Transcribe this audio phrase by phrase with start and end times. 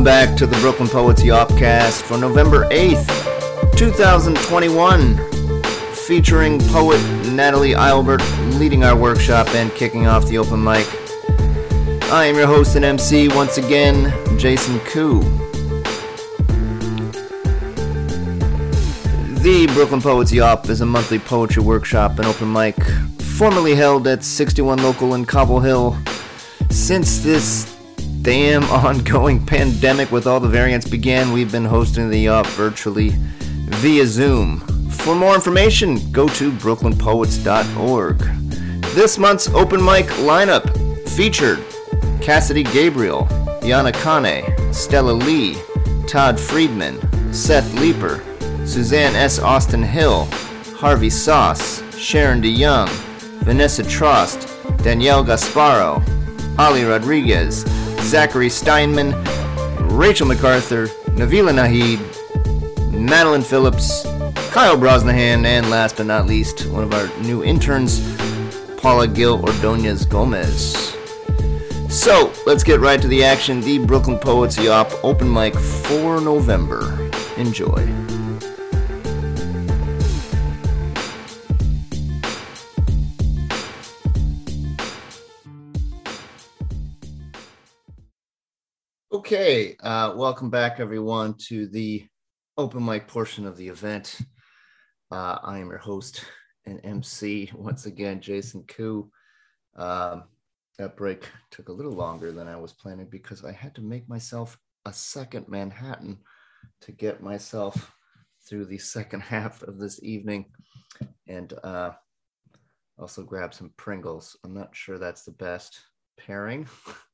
[0.00, 5.18] Welcome back to the Brooklyn Poets Yopcast for November 8th, 2021,
[5.92, 8.22] featuring poet Natalie Eilbert
[8.58, 10.86] leading our workshop and kicking off the open mic.
[12.10, 15.20] I am your host and MC once again, Jason Koo.
[19.42, 22.82] The Brooklyn Poets Yop is a monthly poetry workshop and open mic
[23.36, 25.98] formerly held at 61 Local in Cobble Hill.
[26.70, 27.69] Since this
[28.22, 34.06] damn ongoing pandemic with all the variants began, we've been hosting the Yop virtually via
[34.06, 34.60] Zoom.
[34.90, 38.18] For more information, go to brooklynpoets.org.
[38.94, 41.64] This month's open mic lineup featured
[42.20, 43.26] Cassidy Gabriel,
[43.62, 45.56] Yana Kane, Stella Lee,
[46.06, 46.98] Todd Friedman,
[47.32, 48.22] Seth Leeper,
[48.66, 49.38] Suzanne S.
[49.38, 50.28] Austin Hill,
[50.76, 52.88] Harvey Sauce, Sharon DeYoung,
[53.44, 54.46] Vanessa Trost,
[54.82, 56.02] Danielle Gasparo,
[56.58, 57.64] Ali Rodriguez,
[58.02, 59.14] Zachary Steinman,
[59.96, 62.00] Rachel MacArthur, Navila Nahid,
[62.92, 64.02] Madeline Phillips,
[64.50, 68.00] Kyle Brosnahan, and last but not least, one of our new interns,
[68.78, 70.96] Paula Gil Ordonez Gomez.
[71.88, 73.60] So, let's get right to the action.
[73.60, 77.10] The Brooklyn Poets Yop open mic for November.
[77.36, 78.19] Enjoy.
[89.32, 92.04] Okay, uh, welcome back everyone to the
[92.58, 94.18] open mic portion of the event.
[95.12, 96.24] Uh, I am your host
[96.66, 99.08] and MC once again, Jason Koo.
[99.76, 100.24] Um,
[100.80, 104.08] that break took a little longer than I was planning because I had to make
[104.08, 106.18] myself a second Manhattan
[106.80, 107.94] to get myself
[108.48, 110.46] through the second half of this evening
[111.28, 111.92] and uh,
[112.98, 114.36] also grab some Pringles.
[114.42, 115.78] I'm not sure that's the best
[116.18, 116.66] pairing.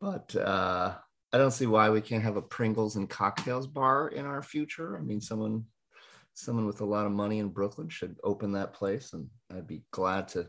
[0.00, 0.94] but uh,
[1.32, 4.96] I don't see why we can't have a Pringles and cocktails bar in our future.
[4.96, 5.64] I mean, someone
[6.34, 9.82] someone with a lot of money in Brooklyn should open that place, and I'd be
[9.90, 10.48] glad to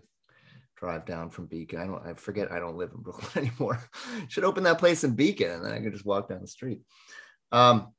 [0.76, 1.80] drive down from Beacon.
[1.80, 2.06] I don't.
[2.06, 2.52] I forget.
[2.52, 3.80] I don't live in Brooklyn anymore.
[4.28, 6.82] should open that place in Beacon, and then I could just walk down the street.
[7.52, 7.94] Um,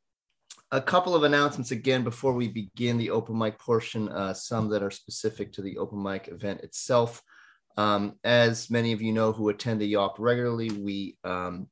[0.71, 4.09] a couple of announcements again before we begin the open mic portion.
[4.09, 7.23] Uh, some that are specific to the open mic event itself.
[7.77, 11.69] Um, as many of you know who attend the Yop regularly, we um,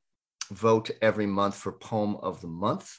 [0.51, 2.99] vote every month for Poem of the Month.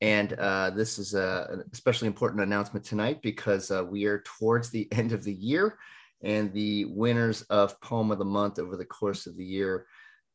[0.00, 4.70] And uh, this is a, an especially important announcement tonight because uh, we are towards
[4.70, 5.78] the end of the year,
[6.22, 9.86] and the winners of Poem of the Month over the course of the year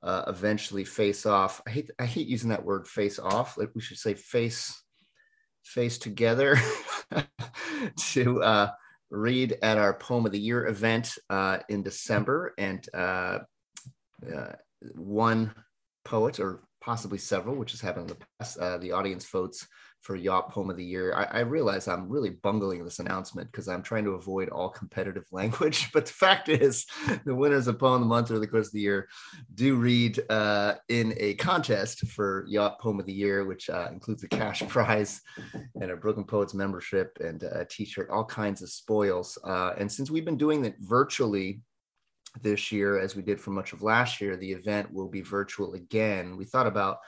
[0.02, 1.62] uh, eventually face off.
[1.68, 3.58] I hate I hate using that word face off.
[3.58, 4.82] Like we should say face
[5.64, 6.58] face together
[7.98, 8.72] to uh,
[9.10, 12.54] read at our Poem of the Year event uh, in December.
[12.58, 13.40] And uh,
[14.36, 14.54] uh,
[14.96, 15.54] one
[16.06, 19.68] poet, or possibly several, which has happened in the past, uh, the audience votes
[20.02, 21.14] for Yop Poem of the Year.
[21.14, 25.26] I, I realize I'm really bungling this announcement because I'm trying to avoid all competitive
[25.32, 25.92] language.
[25.92, 26.86] But the fact is,
[27.26, 29.10] the winners of Poem of the Month over the course of the year
[29.56, 34.24] do read uh, in a contest for Yop Poem of the Year, which uh, includes
[34.24, 35.22] a cash prize
[35.76, 39.38] and a Brooklyn Poets membership and a t-shirt, all kinds of spoils.
[39.44, 41.62] Uh, and since we've been doing it virtually
[42.42, 45.74] this year, as we did for much of last year, the event will be virtual
[45.74, 46.38] again.
[46.38, 47.00] We thought about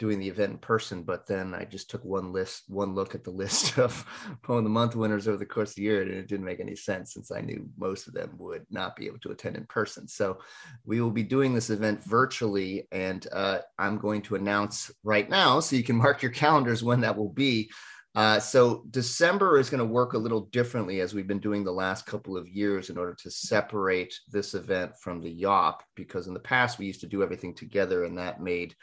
[0.00, 3.22] doing the event in person, but then I just took one list, one look at
[3.22, 4.04] the list of
[4.42, 6.58] poem of the month winners over the course of the year, and it didn't make
[6.58, 9.66] any sense since I knew most of them would not be able to attend in
[9.66, 10.08] person.
[10.08, 10.38] So
[10.86, 15.60] we will be doing this event virtually, and uh, I'm going to announce right now,
[15.60, 17.70] so you can mark your calendars when that will be.
[18.16, 21.70] Uh, so December is going to work a little differently as we've been doing the
[21.70, 26.34] last couple of years in order to separate this event from the YOP, because in
[26.34, 28.74] the past we used to do everything together, and that made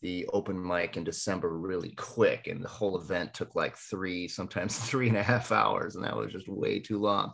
[0.00, 4.78] the open mic in December really quick, and the whole event took like three, sometimes
[4.90, 7.32] three and a half hours, and that was just way too long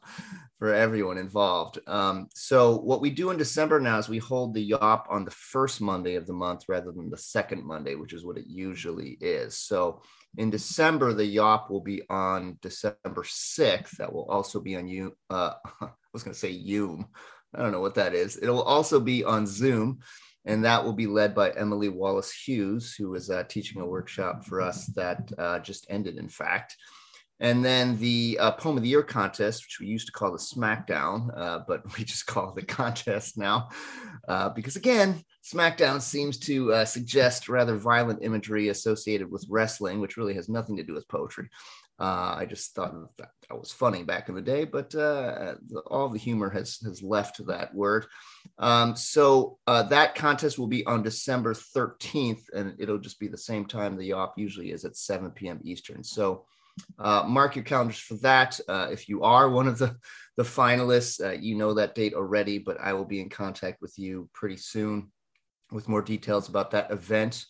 [0.58, 1.78] for everyone involved.
[1.86, 5.30] Um, so what we do in December now is we hold the YOP on the
[5.30, 9.18] first Monday of the month rather than the second Monday, which is what it usually
[9.20, 9.58] is.
[9.58, 10.00] So
[10.38, 13.96] in December, the YOP will be on December 6th.
[13.98, 15.16] That will also be on you.
[15.28, 17.08] Uh, I was going to say Zoom.
[17.54, 18.36] I don't know what that is.
[18.36, 20.00] It will also be on Zoom
[20.44, 24.44] and that will be led by Emily Wallace Hughes, who was uh, teaching a workshop
[24.44, 26.76] for us that uh, just ended, in fact.
[27.40, 30.38] And then the uh, Poem of the Year contest, which we used to call the
[30.38, 33.68] SmackDown, uh, but we just call the contest now,
[34.28, 40.16] uh, because again, SmackDown seems to uh, suggest rather violent imagery associated with wrestling, which
[40.16, 41.48] really has nothing to do with poetry.
[41.98, 45.54] Uh, I just thought that, that was funny back in the day, but uh,
[45.86, 48.06] all the humor has has left that word.
[48.58, 53.38] Um, so uh, that contest will be on December 13th, and it'll just be the
[53.38, 55.60] same time the op usually is at 7 p.m.
[55.62, 56.02] Eastern.
[56.02, 56.46] So
[56.98, 58.58] uh, mark your calendars for that.
[58.68, 59.96] Uh, if you are one of the
[60.36, 63.96] the finalists, uh, you know that date already, but I will be in contact with
[64.00, 65.12] you pretty soon
[65.70, 67.44] with more details about that event.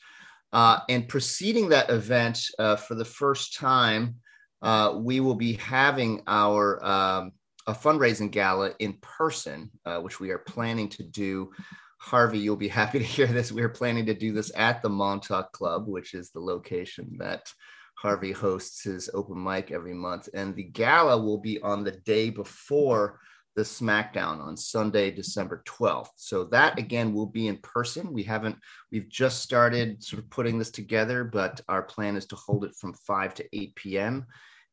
[0.52, 4.16] and preceding that event, for the first time
[4.62, 7.32] uh, we will be having our um,
[7.66, 11.50] a fundraising gala in person, uh, which we are planning to do.
[11.98, 13.52] Harvey, you'll be happy to hear this.
[13.52, 17.52] We are planning to do this at the Montauk Club, which is the location that
[17.96, 20.28] Harvey hosts his open mic every month.
[20.34, 23.20] And the gala will be on the day before
[23.54, 26.10] the SmackDown on Sunday, December 12th.
[26.16, 28.12] So that again will be in person.
[28.12, 28.56] We haven't,
[28.90, 32.74] we've just started sort of putting this together, but our plan is to hold it
[32.74, 34.26] from 5 to 8 p.m.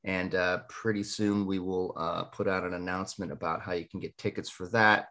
[0.03, 3.99] And uh, pretty soon we will uh, put out an announcement about how you can
[3.99, 5.07] get tickets for that.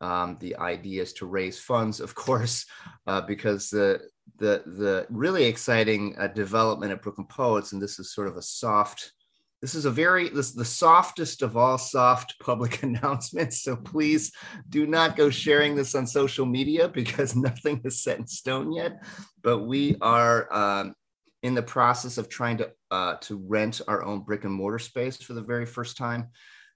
[0.00, 2.64] Um, the idea is to raise funds, of course,
[3.06, 4.00] uh, because the
[4.38, 8.42] the the really exciting uh, development at Brooklyn Poets, and this is sort of a
[8.42, 9.12] soft.
[9.60, 13.62] This is a very this the softest of all soft public announcements.
[13.62, 14.32] So please
[14.68, 19.04] do not go sharing this on social media because nothing is set in stone yet.
[19.42, 20.94] But we are um,
[21.42, 25.16] in the process of trying to uh, to rent our own brick and mortar space
[25.18, 26.28] for the very first time,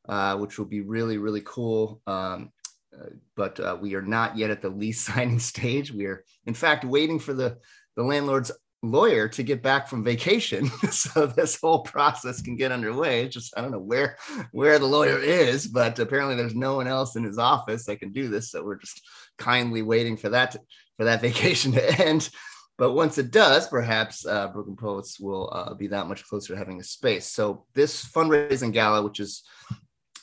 [0.09, 2.03] uh, which will be really really cool.
[2.07, 2.51] Um,
[2.95, 5.91] uh, but uh, we are not yet at the lease signing stage.
[5.91, 7.59] We are, in fact, waiting for the
[7.97, 8.51] the landlord's
[8.91, 10.71] lawyer to get back from vacation.
[10.91, 13.25] So this whole process can get underway.
[13.25, 14.17] It's just i don't know where
[14.53, 18.13] where the lawyer is but apparently there's no one else in his office that can
[18.13, 18.51] do this.
[18.51, 19.03] So we're just
[19.39, 20.61] kindly waiting for that to,
[20.97, 22.31] for that vacation to end.
[22.77, 26.59] But once it does, perhaps uh, Brooklyn Poets will uh, be that much closer to
[26.59, 27.27] having a space.
[27.27, 29.45] So this fundraising gala, which is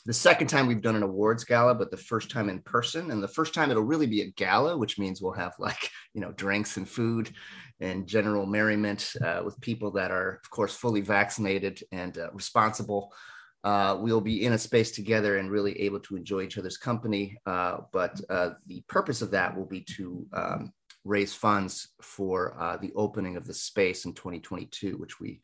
[0.06, 3.22] the second time we've done an awards gala, but the first time in person, and
[3.22, 6.32] the first time it'll really be a gala, which means we'll have like you know
[6.34, 7.32] drinks and food
[7.80, 13.12] and general merriment uh, with people that are, of course, fully vaccinated and uh, responsible.
[13.64, 17.38] Uh, we'll be in a space together and really able to enjoy each other's company.
[17.46, 18.20] Uh, but
[18.68, 20.74] the purpose of that will be to um,
[21.04, 25.42] raise funds for uh, the opening of the space in 2022, which we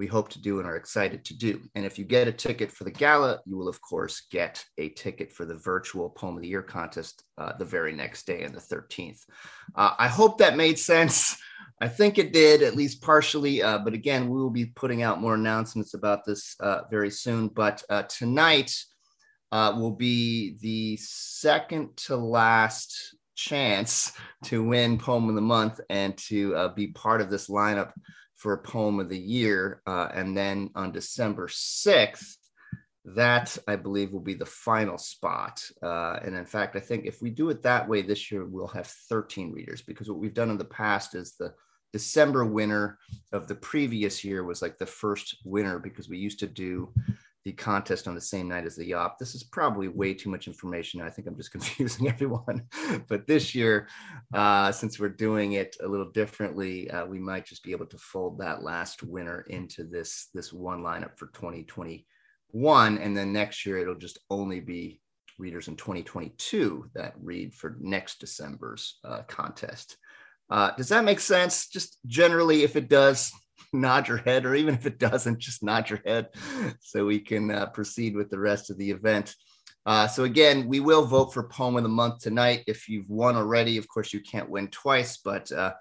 [0.00, 1.60] we hope to do and are excited to do.
[1.74, 4.88] And if you get a ticket for the gala, you will of course get a
[4.88, 8.52] ticket for the virtual Poem of the Year contest uh, the very next day on
[8.52, 9.20] the 13th.
[9.76, 11.36] Uh, I hope that made sense.
[11.82, 13.62] I think it did, at least partially.
[13.62, 17.48] Uh, but again, we will be putting out more announcements about this uh, very soon.
[17.48, 18.74] But uh, tonight
[19.52, 24.12] will be the second to last chance
[24.44, 27.92] to win Poem of the Month and to uh, be part of this lineup
[28.40, 29.82] for a Poem of the Year.
[29.86, 32.36] Uh, and then on December 6th,
[33.04, 35.62] that I believe will be the final spot.
[35.82, 38.66] Uh, and in fact, I think if we do it that way this year, we'll
[38.68, 41.52] have 13 readers because what we've done in the past is the
[41.92, 42.98] December winner
[43.32, 46.92] of the previous year was like the first winner because we used to do
[47.44, 49.18] the contest on the same night as the YOP.
[49.18, 51.00] This is probably way too much information.
[51.00, 52.64] I think I'm just confusing everyone.
[53.08, 53.88] but this year,
[54.34, 57.98] uh, since we're doing it a little differently, uh, we might just be able to
[57.98, 63.78] fold that last winner into this this one lineup for 2021, and then next year
[63.78, 65.00] it'll just only be
[65.38, 69.96] readers in 2022 that read for next December's uh, contest.
[70.50, 71.68] Uh, does that make sense?
[71.68, 73.32] Just generally, if it does,
[73.72, 76.28] nod your head, or even if it doesn't, just nod your head
[76.80, 79.34] so we can uh, proceed with the rest of the event.
[79.86, 82.64] Uh, so again, we will vote for poem of the month tonight.
[82.66, 85.72] If you've won already, of course you can't win twice, but uh,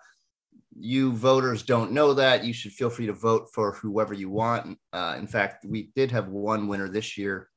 [0.78, 2.46] you voters don't know that.
[2.46, 4.78] You should feel free to vote for whoever you want.
[4.94, 7.50] Uh, in fact, we did have one winner this year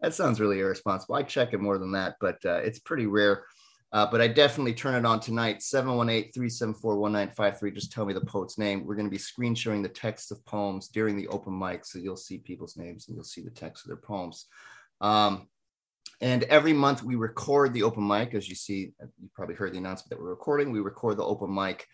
[0.00, 1.14] That sounds really irresponsible.
[1.14, 3.44] I check it more than that but uh, it's pretty rare.
[3.90, 8.84] Uh, but i definitely turn it on tonight 718-374-1953 just tell me the poet's name.
[8.84, 11.98] We're going to be screen sharing the text of poems during the open mic so
[11.98, 14.46] you'll see people's names and you'll see the text of their poems.
[15.00, 15.48] Um,
[16.20, 18.34] and every month we record the open mic.
[18.34, 20.72] As you see, you probably heard the announcement that we're recording.
[20.72, 21.86] We record the open mic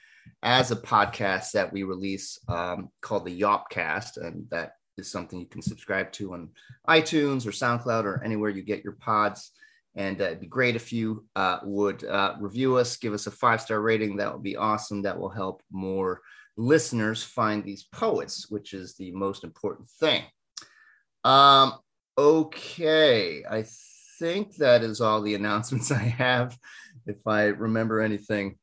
[0.43, 5.47] as a podcast that we release um, called the Yopcast, and that is something you
[5.47, 6.51] can subscribe to on
[6.89, 9.53] iTunes or SoundCloud or anywhere you get your pods.
[9.97, 13.31] And uh, it'd be great if you uh, would uh, review us, give us a
[13.31, 14.17] five star rating.
[14.17, 15.03] That would be awesome.
[15.03, 16.21] That will help more
[16.57, 20.23] listeners find these poets, which is the most important thing.
[21.23, 21.75] Um,
[22.19, 23.65] okay, I
[24.19, 26.57] think that is all the announcements I have.
[27.07, 28.59] If I remember anything,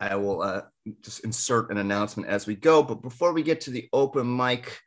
[0.00, 0.62] I will uh,
[1.02, 2.82] just insert an announcement as we go.
[2.82, 4.78] But before we get to the open mic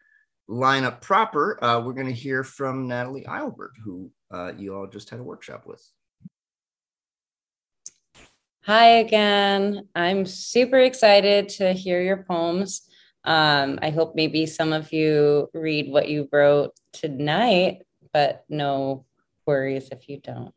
[0.50, 5.10] lineup proper, uh, we're going to hear from Natalie Eilbert, who uh, you all just
[5.10, 5.86] had a workshop with.
[8.63, 9.88] Hi again.
[9.96, 12.82] I'm super excited to hear your poems.
[13.24, 19.06] Um, I hope maybe some of you read what you wrote tonight, but no
[19.46, 20.54] worries if you don't.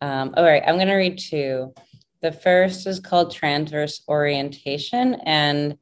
[0.00, 1.74] Um, all right, I'm going to read two.
[2.22, 5.76] The first is called Transverse Orientation, and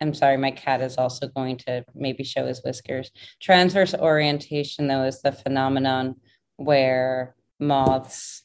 [0.00, 3.10] I'm sorry, my cat is also going to maybe show his whiskers.
[3.40, 6.16] Transverse orientation, though, is the phenomenon
[6.56, 8.42] where moths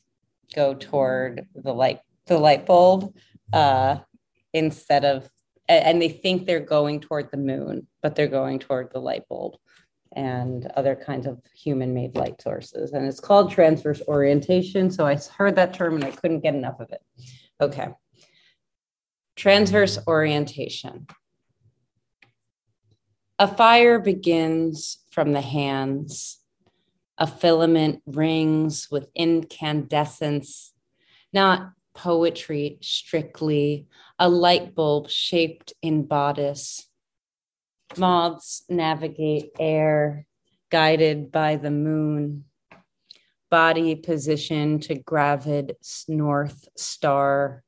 [0.55, 3.13] go toward the light the light bulb
[3.53, 3.98] uh,
[4.53, 5.29] instead of
[5.67, 9.55] and they think they're going toward the moon, but they're going toward the light bulb
[10.13, 12.91] and other kinds of human made light sources.
[12.91, 14.91] And it's called transverse orientation.
[14.91, 17.01] So I heard that term and I couldn't get enough of it.
[17.62, 17.88] Okay.
[19.38, 21.08] Transverse orientation.
[23.41, 26.38] A fire begins from the hands.
[27.17, 30.74] A filament rings with incandescence,
[31.33, 33.88] not poetry strictly,
[34.19, 36.88] a light bulb shaped in bodice.
[37.98, 40.27] Moths navigate air,
[40.69, 42.43] guided by the moon.
[43.50, 47.63] Body position to gravid north star.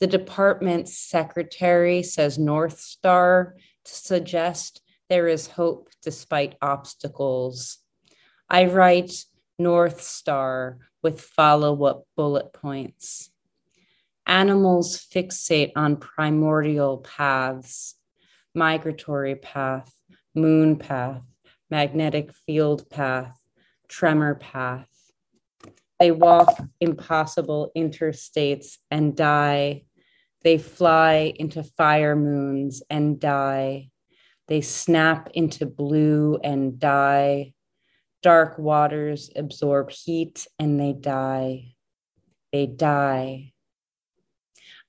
[0.00, 7.78] The department secretary says North Star to suggest there is hope despite obstacles.
[8.48, 9.12] I write
[9.58, 13.30] North Star with follow up bullet points.
[14.26, 17.96] Animals fixate on primordial paths,
[18.54, 19.94] migratory path,
[20.34, 21.22] moon path,
[21.70, 23.38] magnetic field path,
[23.88, 24.88] tremor path.
[26.00, 29.84] They walk impossible interstates and die
[30.44, 33.88] they fly into fire moons and die.
[34.46, 37.54] They snap into blue and die.
[38.22, 41.74] Dark waters absorb heat and they die.
[42.52, 43.52] They die.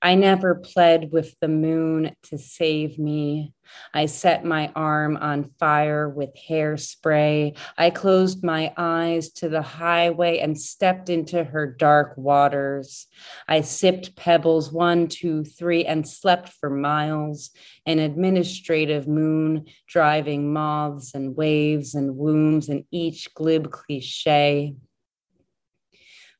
[0.02, 3.54] I never pled with the moon to save me.
[3.92, 7.56] I set my arm on fire with hairspray.
[7.76, 13.06] I closed my eyes to the highway and stepped into her dark waters.
[13.48, 17.50] I sipped pebbles one, two, three, and slept for miles.
[17.86, 24.74] An administrative moon driving moths and waves and wombs in each glib cliche.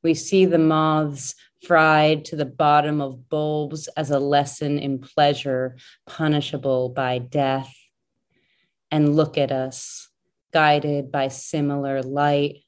[0.02, 1.34] We see the moths
[1.66, 7.74] fried to the bottom of bulbs as a lesson in pleasure, punishable by death.
[8.90, 10.08] And look at us,
[10.52, 12.58] guided by similar light,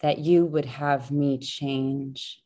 [0.00, 2.42] that you would have me change.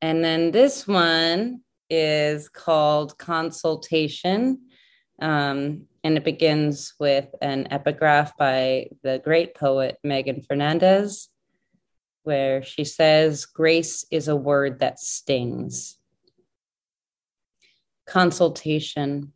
[0.00, 4.68] And then this one is called Consultation.
[5.20, 11.26] Um, and it begins with an epigraph by the great poet Megan Fernandes,
[12.22, 15.98] where she says, Grace is a word that stings.
[18.06, 19.32] Consultation.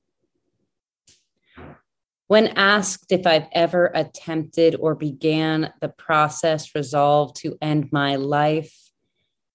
[2.28, 8.92] When asked if I've ever attempted or began the process resolved to end my life,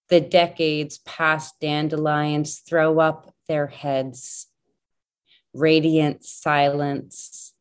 [0.09, 4.47] the decades past dandelions throw up their heads
[5.55, 7.53] radiant silence,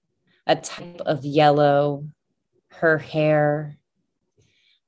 [0.47, 2.07] a type of yellow,
[2.69, 3.79] her hair.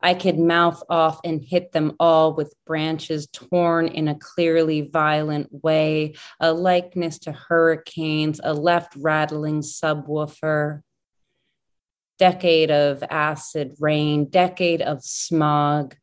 [0.01, 5.49] I could mouth off and hit them all with branches torn in a clearly violent
[5.65, 10.83] way, a likeness to hurricanes, a left rattling subwoofer.
[12.19, 15.97] Decade of acid rain, decade of smog,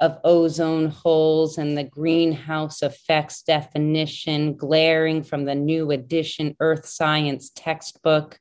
[0.00, 7.50] of ozone holes and the greenhouse effects definition glaring from the new edition Earth Science
[7.54, 8.38] textbook.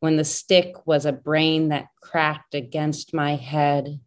[0.00, 3.98] When the stick was a brain that cracked against my head,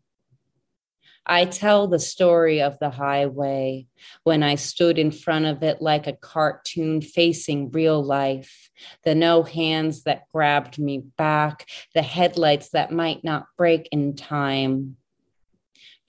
[1.26, 3.88] I tell the story of the highway
[4.24, 8.70] when I stood in front of it like a cartoon facing real life.
[9.04, 14.98] The no hands that grabbed me back, the headlights that might not break in time.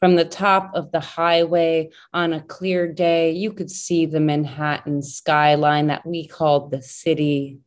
[0.03, 5.01] From the top of the highway on a clear day, you could see the Manhattan
[5.01, 7.61] skyline that we called the city.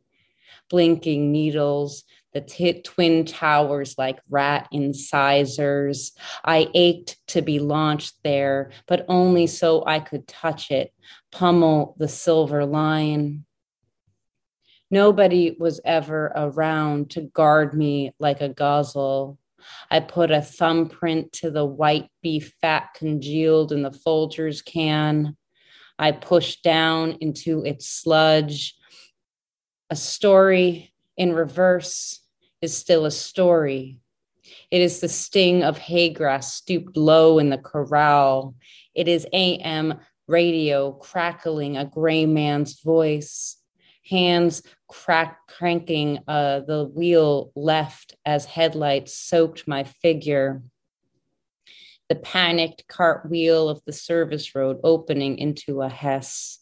[0.69, 6.11] Blinking needles, the t- twin towers like rat incisors.
[6.43, 10.93] I ached to be launched there, but only so I could touch it,
[11.31, 13.45] pummel the silver line.
[14.91, 19.37] Nobody was ever around to guard me like a gazelle.
[19.89, 25.37] I put a thumbprint to the white beef fat congealed in the Folgers can.
[25.97, 28.75] I pushed down into its sludge.
[29.89, 32.21] A story in reverse
[32.61, 33.99] is still a story.
[34.71, 38.55] It is the sting of hay grass stooped low in the corral.
[38.93, 43.57] It is AM radio crackling a gray man's voice,
[44.07, 50.61] hands crack cranking uh, the wheel left as headlights soaked my figure.
[52.09, 56.59] The panicked cartwheel of the service road opening into a Hess.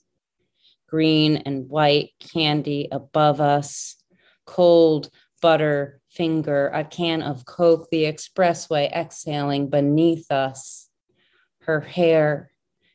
[0.88, 3.98] Green and white candy above us,
[4.46, 5.10] cold
[5.42, 10.90] butter finger, a can of Coke, the expressway exhaling beneath us.
[11.62, 12.52] Her hair,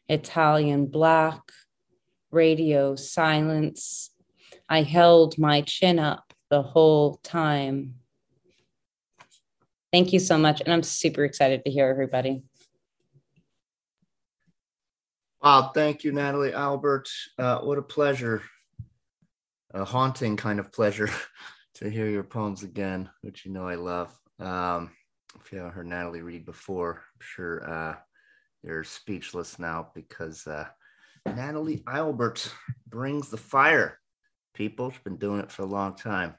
[0.09, 1.43] Italian black,
[2.31, 4.11] radio silence.
[4.69, 7.95] I held my chin up the whole time.
[9.93, 10.61] Thank you so much.
[10.61, 12.43] And I'm super excited to hear everybody.
[15.43, 15.71] Wow.
[15.75, 17.09] Thank you, Natalie Eilbert.
[17.39, 18.43] Uh, what a pleasure.
[19.73, 21.11] A haunting kind of pleasure
[21.75, 24.19] to hear your poems again, which you know I love.
[24.41, 24.91] Um,
[25.41, 27.97] if you haven't heard Natalie read before, I'm sure uh,
[28.63, 30.67] you're speechless now because uh,
[31.27, 32.53] Natalie Eilbert
[32.89, 33.99] brings the fire.
[34.59, 36.35] People, she's been doing it for a long time.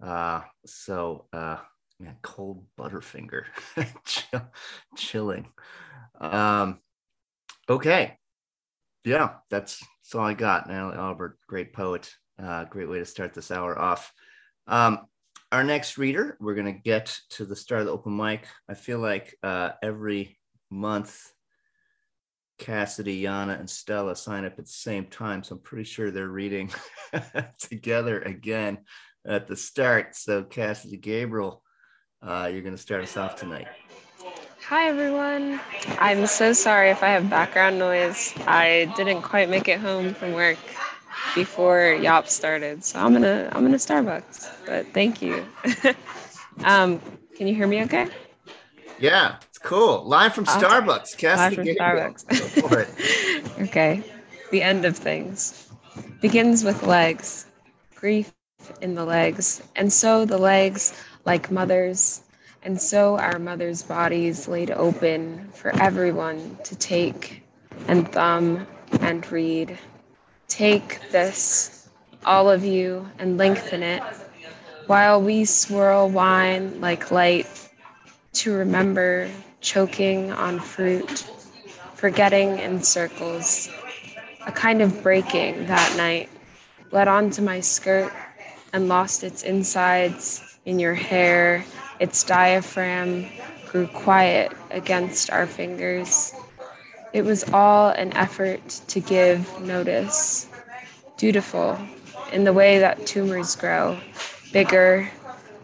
[0.00, 1.56] Uh, so, uh,
[2.22, 3.42] cold butterfinger,
[4.06, 4.48] Chill,
[4.96, 5.48] chilling.
[6.20, 6.78] Um,
[7.68, 8.16] okay,
[9.04, 10.68] yeah, that's, that's all I got.
[10.68, 12.08] Natalie Eilbert, great poet.
[12.40, 14.12] Uh, great way to start this hour off.
[14.68, 15.08] Um,
[15.50, 18.46] our next reader, we're going to get to the start of the open mic.
[18.68, 20.38] I feel like uh, every
[20.70, 21.32] month,
[22.60, 25.42] Cassidy, Yana, and Stella sign up at the same time.
[25.42, 26.70] So I'm pretty sure they're reading
[27.58, 28.78] together again
[29.26, 30.14] at the start.
[30.14, 31.62] So, Cassidy Gabriel,
[32.22, 33.66] uh, you're going to start us off tonight.
[34.68, 35.58] Hi, everyone.
[35.98, 38.34] I'm so sorry if I have background noise.
[38.46, 40.58] I didn't quite make it home from work
[41.34, 42.84] before Yop started.
[42.84, 44.66] So I'm gonna I'm gonna Starbucks.
[44.66, 45.44] But thank you.
[46.64, 47.00] um,
[47.34, 48.08] can you hear me okay?
[49.00, 50.04] Yeah, cool.
[50.04, 51.22] Live from Starbucks.
[51.22, 53.60] Live from Starbucks.
[53.62, 54.02] okay.
[54.50, 55.68] The end of things
[56.20, 57.46] begins with legs.
[57.94, 58.32] Grief
[58.80, 59.62] in the legs.
[59.76, 60.92] And so the legs,
[61.24, 62.22] like mothers,
[62.62, 67.42] and so our mothers' bodies laid open for everyone to take
[67.88, 68.66] and thumb
[69.00, 69.78] and read.
[70.48, 71.88] Take this,
[72.24, 74.02] all of you, and lengthen it,
[74.86, 77.46] while we swirl wine like light
[78.32, 81.26] to remember choking on fruit,
[81.94, 83.70] forgetting in circles,
[84.46, 86.30] a kind of breaking that night,
[86.90, 88.12] led onto my skirt
[88.72, 91.64] and lost its insides in your hair,
[91.98, 93.26] its diaphragm
[93.70, 96.32] grew quiet against our fingers.
[97.12, 100.46] It was all an effort to give notice,
[101.16, 101.78] dutiful
[102.32, 103.98] in the way that tumors grow,
[104.52, 105.10] bigger,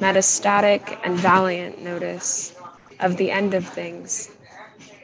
[0.00, 2.56] metastatic, and valiant notice
[3.00, 4.37] of the end of things.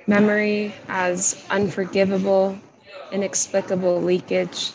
[0.07, 2.59] Memory as unforgivable,
[3.12, 4.72] inexplicable leakage.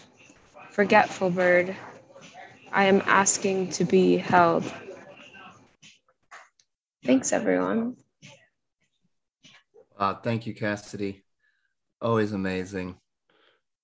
[0.71, 1.75] Forgetful bird,
[2.71, 4.71] I am asking to be held.
[7.03, 7.97] Thanks, everyone.
[9.97, 11.23] Uh, thank you, Cassidy.
[12.01, 12.97] Always amazing.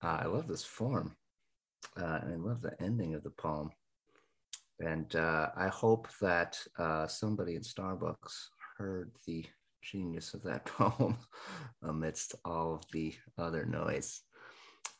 [0.04, 1.16] Uh, I love this form.
[2.00, 3.72] Uh, and I love the ending of the poem.
[4.80, 9.46] And uh, I hope that uh, somebody in Starbucks heard the
[9.82, 11.18] genius of that poem
[11.82, 14.22] amidst all of the other noise.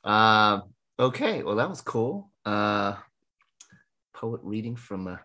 [0.04, 0.62] Uh,
[1.00, 2.32] okay, well, that was cool.
[2.46, 2.96] Uh,
[4.14, 5.20] poet reading from a,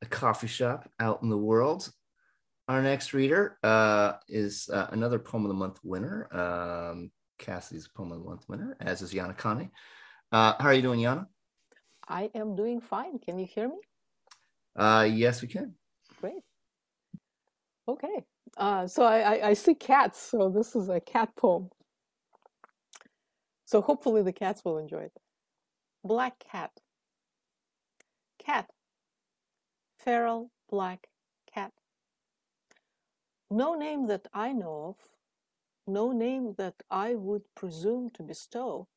[0.00, 1.90] a, coffee shop out in the world.
[2.68, 6.28] Our next reader uh, is uh, another poem of the month winner.
[6.32, 9.70] Um, Cassie's Poem of the Month winner, as is Yana Kane.
[10.30, 11.26] Uh, how are you doing, Yana?
[12.08, 13.18] I am doing fine.
[13.18, 13.80] Can you hear me?
[14.76, 15.74] Uh, yes, we can.
[17.88, 18.24] Okay.
[18.56, 21.70] Uh, so I, I, I see cats, so this is a cat poem.
[23.64, 25.12] So hopefully the cats will enjoy it.
[26.04, 26.72] Black cat.
[28.38, 28.70] Cat.
[29.98, 31.08] Feral black
[31.52, 31.72] cat.
[33.50, 34.96] No name that I know of,
[35.86, 38.88] no name that I would presume to bestow.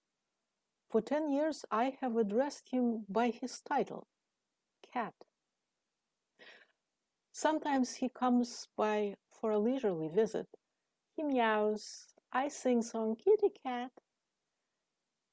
[0.89, 4.08] For ten years I have addressed him by his title,
[4.93, 5.13] cat.
[7.38, 10.48] Sometimes he comes by for a leisurely visit.
[11.17, 13.91] He meows, I sing song kitty cat.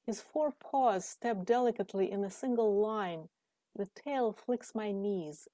[0.05, 3.29] His four paws step delicately in a single line.
[3.77, 5.47] The tail flicks my knees.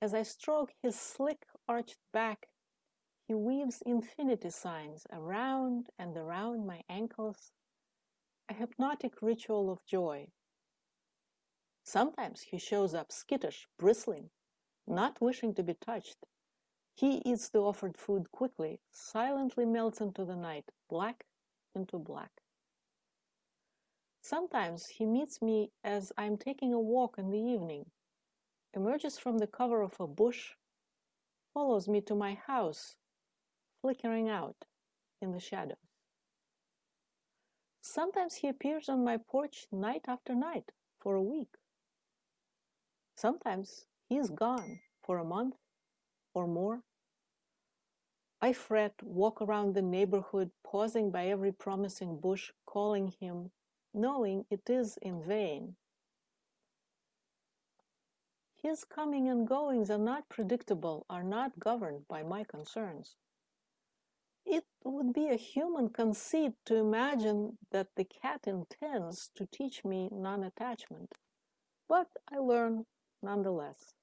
[0.00, 2.48] As I stroke his slick arched back,
[3.28, 7.52] he weaves infinity signs around and around my ankles,
[8.48, 10.28] a hypnotic ritual of joy.
[11.84, 14.30] Sometimes he shows up skittish, bristling,
[14.86, 16.26] not wishing to be touched.
[16.94, 21.24] He eats the offered food quickly, silently melts into the night, black
[21.74, 22.30] into black.
[24.20, 27.86] Sometimes he meets me as I'm taking a walk in the evening,
[28.74, 30.52] emerges from the cover of a bush,
[31.52, 32.96] follows me to my house,
[33.80, 34.64] flickering out
[35.20, 35.76] in the shadows.
[37.80, 41.56] Sometimes he appears on my porch night after night for a week.
[43.16, 45.54] Sometimes he is gone for a month
[46.34, 46.82] or more.
[48.42, 53.52] I fret, walk around the neighborhood, pausing by every promising bush, calling him,
[53.94, 55.76] knowing it is in vain.
[58.62, 63.16] His coming and goings are not predictable, are not governed by my concerns.
[64.44, 70.10] It would be a human conceit to imagine that the cat intends to teach me
[70.12, 71.14] non attachment,
[71.88, 72.84] but I learn
[73.22, 73.94] nonetheless.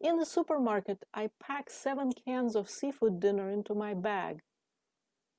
[0.00, 4.42] In the supermarket, I pack seven cans of seafood dinner into my bag.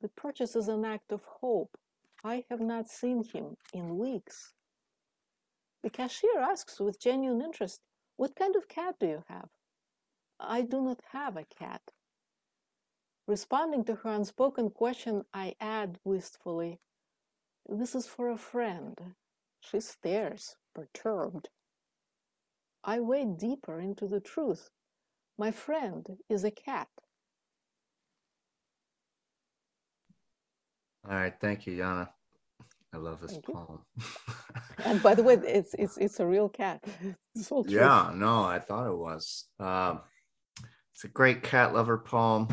[0.02, 1.78] The purchase is an act of hope
[2.24, 4.54] I have not seen him in weeks.
[5.82, 7.82] The cashier asks with genuine interest,
[8.18, 9.50] What kind of cat do you have?
[10.40, 11.82] I do not have a cat.
[13.28, 16.82] Responding to her unspoken question, I add wistfully,
[17.66, 19.16] This is for a friend.
[19.62, 21.50] She stares, perturbed.
[22.84, 24.70] I wade deeper into the truth.
[25.38, 26.88] My friend is a cat.
[31.08, 32.10] All right, thank you, Yana.
[32.94, 33.80] I love this Thank poem.
[34.86, 36.84] And by the way, it's it's it's a real cat.
[37.36, 37.74] It's all true.
[37.74, 39.46] yeah, no, I thought it was.
[39.60, 40.02] Um,
[40.94, 42.48] it's a great cat lover poem.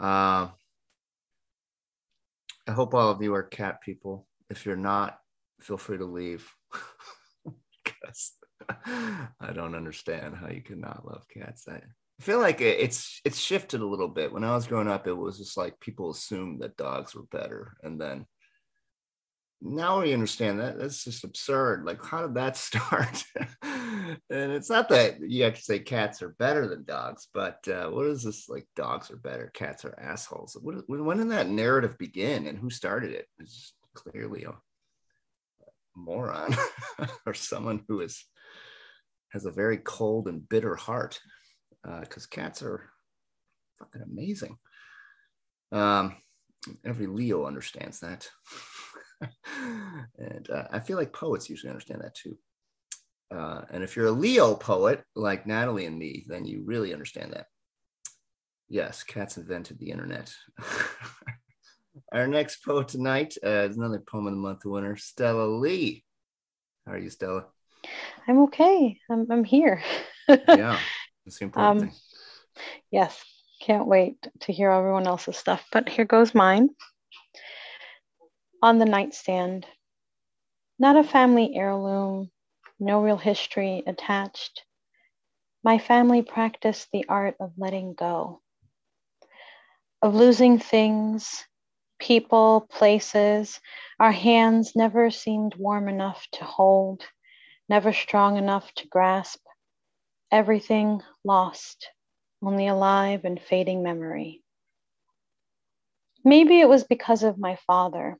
[0.00, 0.48] Uh,
[2.66, 4.26] I hope all of you are cat people.
[4.50, 5.20] If you're not,
[5.60, 6.50] feel free to leave.
[7.84, 8.32] because
[9.40, 11.66] I don't understand how you could not love cats.
[11.68, 11.80] I
[12.20, 14.32] feel like it, it's it's shifted a little bit.
[14.32, 17.76] When I was growing up, it was just like people assumed that dogs were better,
[17.82, 18.26] and then
[19.60, 21.84] now we understand that that's just absurd.
[21.86, 23.24] Like, how did that start?
[23.62, 27.88] and it's not that you have to say cats are better than dogs, but uh,
[27.88, 28.66] what is this like?
[28.76, 30.56] Dogs are better, cats are assholes.
[30.60, 33.26] What, when did that narrative begin, and who started it?
[33.38, 34.52] It's clearly a
[35.96, 36.54] moron
[37.26, 38.24] or someone who is
[39.34, 41.20] has a very cold and bitter heart
[42.00, 42.88] because uh, cats are
[43.78, 44.56] fucking amazing.
[45.72, 46.16] Um,
[46.84, 48.28] every Leo understands that.
[50.18, 52.38] and uh, I feel like poets usually understand that too.
[53.34, 57.32] Uh, and if you're a Leo poet like Natalie and me, then you really understand
[57.32, 57.46] that.
[58.68, 60.32] Yes, cats invented the internet.
[62.12, 66.04] Our next poet tonight uh, is another poem of the month winner, Stella Lee.
[66.86, 67.46] How are you, Stella?
[68.26, 68.98] I'm okay.
[69.10, 69.82] I'm, I'm here.
[70.28, 70.78] yeah,
[71.24, 71.98] that's the important um, thing.
[72.90, 73.24] Yes,
[73.60, 75.64] can't wait to hear everyone else's stuff.
[75.72, 76.70] But here goes mine.
[78.62, 79.66] On the nightstand,
[80.78, 82.30] not a family heirloom,
[82.80, 84.64] no real history attached.
[85.62, 88.40] My family practiced the art of letting go,
[90.02, 91.44] of losing things,
[91.98, 93.60] people, places.
[93.98, 97.02] Our hands never seemed warm enough to hold,
[97.68, 99.40] never strong enough to grasp.
[100.30, 101.88] Everything lost,
[102.42, 104.42] only alive and fading memory.
[106.24, 108.18] Maybe it was because of my father.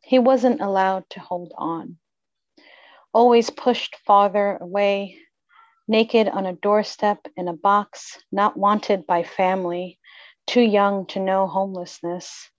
[0.00, 1.98] He wasn't allowed to hold on,
[3.14, 5.18] always pushed farther away,
[5.86, 9.98] naked on a doorstep in a box, not wanted by family,
[10.46, 12.50] too young to know homelessness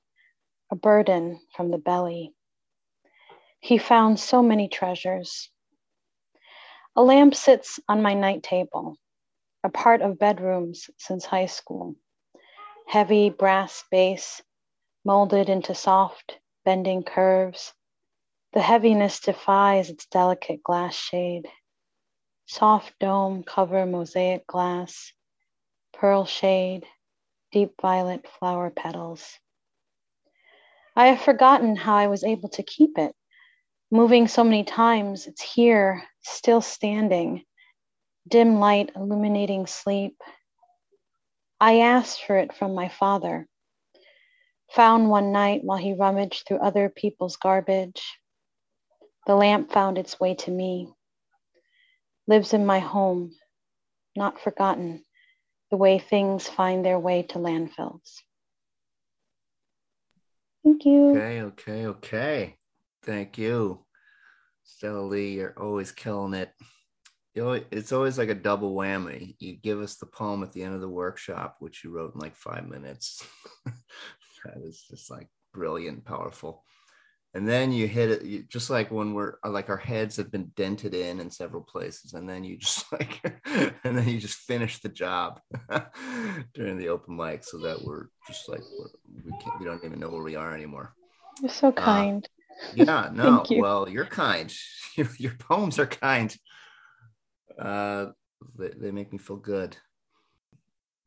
[0.71, 2.33] a burden from the belly.
[3.59, 5.51] He found so many treasures.
[6.95, 8.97] A lamp sits on my night table.
[9.63, 11.95] a part of bedrooms since high school.
[12.87, 14.41] Heavy brass base,
[15.05, 17.73] molded into soft, bending curves.
[18.53, 21.47] The heaviness defies its delicate glass shade.
[22.45, 25.13] Soft dome cover mosaic glass,
[25.93, 26.85] pearl shade,
[27.51, 29.39] deep violet flower petals.
[30.95, 33.15] I have forgotten how I was able to keep it.
[33.93, 37.43] Moving so many times, it's here, still standing,
[38.27, 40.19] dim light illuminating sleep.
[41.59, 43.47] I asked for it from my father,
[44.71, 48.01] found one night while he rummaged through other people's garbage.
[49.27, 50.91] The lamp found its way to me,
[52.25, 53.35] lives in my home,
[54.15, 55.05] not forgotten,
[55.69, 58.21] the way things find their way to landfills.
[60.63, 61.11] Thank you.
[61.11, 62.57] Okay, okay, okay.
[63.03, 63.83] Thank you.
[64.63, 66.51] Stella Lee, you're always killing it.
[67.35, 69.35] You know, it's always like a double whammy.
[69.39, 72.21] You give us the poem at the end of the workshop, which you wrote in
[72.21, 73.25] like five minutes.
[73.65, 76.63] that is just like brilliant, powerful.
[77.33, 80.51] And then you hit it you, just like when we're like our heads have been
[80.55, 83.19] dented in in several places, and then you just like,
[83.83, 85.41] and then you just finish the job
[86.53, 88.89] during the open mic, so that we're just like we're,
[89.25, 90.93] we can't, we don't even know where we are anymore.
[91.41, 92.23] You're so uh, kind.
[92.23, 92.32] Uh,
[92.75, 93.61] yeah, no, you.
[93.61, 94.53] well, you're kind.
[94.95, 96.35] Your, your poems are kind.
[97.57, 98.07] Uh,
[98.59, 99.75] they, they make me feel good.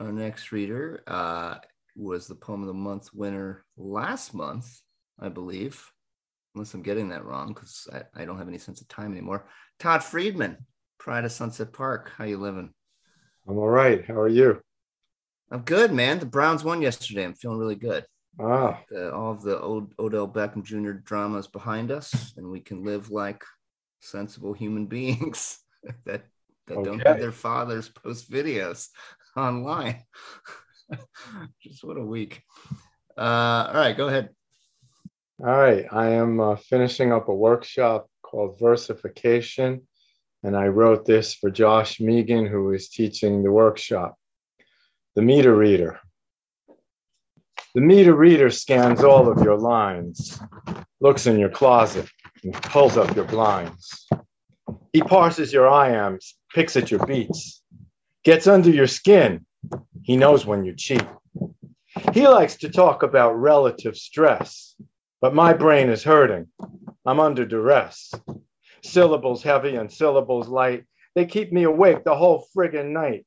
[0.00, 1.58] Our next reader uh,
[1.94, 4.80] was the poem of the month winner last month,
[5.20, 5.88] I believe,
[6.56, 9.46] unless I'm getting that wrong because I, I don't have any sense of time anymore.
[9.78, 10.56] Todd Friedman,
[10.98, 12.10] Pride of Sunset Park.
[12.16, 12.72] How you living?
[13.48, 14.04] I'm all right.
[14.04, 14.60] How are you?
[15.52, 16.18] I'm good, man.
[16.18, 17.24] The Browns won yesterday.
[17.24, 18.04] I'm feeling really good.
[18.38, 18.82] Ah.
[18.90, 20.92] The, all of the old Odell Beckham Jr.
[20.92, 23.42] dramas behind us, and we can live like
[24.00, 25.58] sensible human beings
[26.04, 26.24] that
[26.66, 26.84] that okay.
[26.84, 28.88] don't have their fathers post videos
[29.36, 30.02] online.
[31.62, 32.42] Just what a week.
[33.16, 34.30] Uh, all right, go ahead.
[35.40, 39.82] All right, I am uh, finishing up a workshop called Versification,
[40.42, 44.16] and I wrote this for Josh Mehigan, who is teaching the workshop.
[45.14, 46.00] The meter reader.
[47.76, 50.40] The meter reader scans all of your lines,
[51.02, 52.08] looks in your closet,
[52.42, 54.08] and pulls up your blinds.
[54.94, 57.62] He parses your iambs, picks at your beats,
[58.24, 59.44] gets under your skin.
[60.00, 61.04] He knows when you cheat.
[62.14, 64.74] He likes to talk about relative stress,
[65.20, 66.46] but my brain is hurting.
[67.04, 68.10] I'm under duress.
[68.84, 70.84] Syllables heavy and syllables light.
[71.14, 73.26] They keep me awake the whole friggin' night.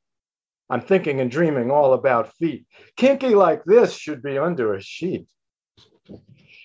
[0.70, 2.66] I'm thinking and dreaming all about feet.
[2.96, 5.28] Kinky like this should be under a sheet.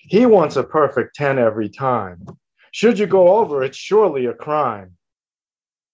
[0.07, 2.27] He wants a perfect 10 every time.
[2.73, 4.97] Should you go over, it's surely a crime.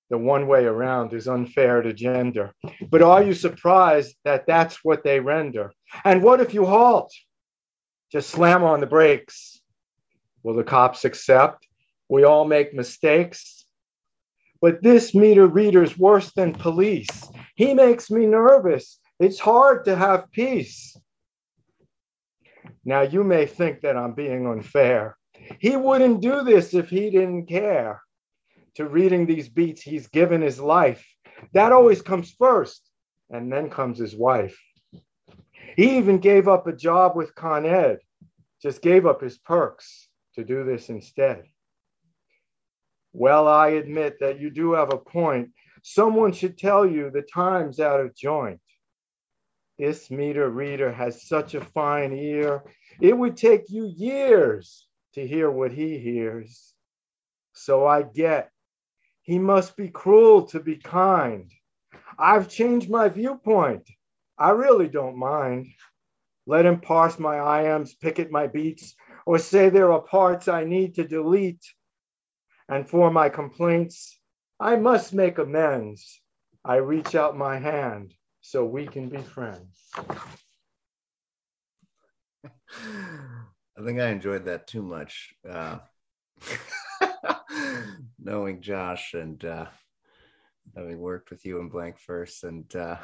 [0.08, 2.52] The one way around is unfair to gender.
[2.90, 5.72] But are you surprised that that's what they render?
[6.04, 7.12] And what if you halt?
[8.10, 9.60] Just slam on the brakes.
[10.42, 11.68] Will the cops accept?
[12.08, 13.64] We all make mistakes.
[14.60, 17.30] But this meter reader's worse than police.
[17.60, 18.98] He makes me nervous.
[19.18, 20.96] It's hard to have peace.
[22.86, 25.18] Now, you may think that I'm being unfair.
[25.58, 28.00] He wouldn't do this if he didn't care.
[28.76, 31.06] To reading these beats, he's given his life.
[31.52, 32.80] That always comes first,
[33.28, 34.58] and then comes his wife.
[35.76, 37.98] He even gave up a job with Con Ed,
[38.62, 41.42] just gave up his perks to do this instead.
[43.12, 45.50] Well, I admit that you do have a point.
[45.82, 48.60] Someone should tell you the time's out of joint.
[49.78, 52.62] This meter reader has such a fine ear,
[53.00, 56.74] it would take you years to hear what he hears.
[57.54, 58.50] So I get
[59.22, 61.50] he must be cruel to be kind.
[62.18, 63.88] I've changed my viewpoint.
[64.38, 65.68] I really don't mind.
[66.46, 68.94] Let him parse my iambs, pick at my beats,
[69.26, 71.64] or say there are parts I need to delete.
[72.68, 74.19] And for my complaints,
[74.60, 76.20] I must make amends.
[76.64, 79.74] I reach out my hand so we can be friends.
[82.44, 85.32] I think I enjoyed that too much.
[85.48, 85.78] Uh,
[88.22, 89.66] knowing Josh and uh,
[90.76, 92.96] having worked with you in Blank Verse, and uh,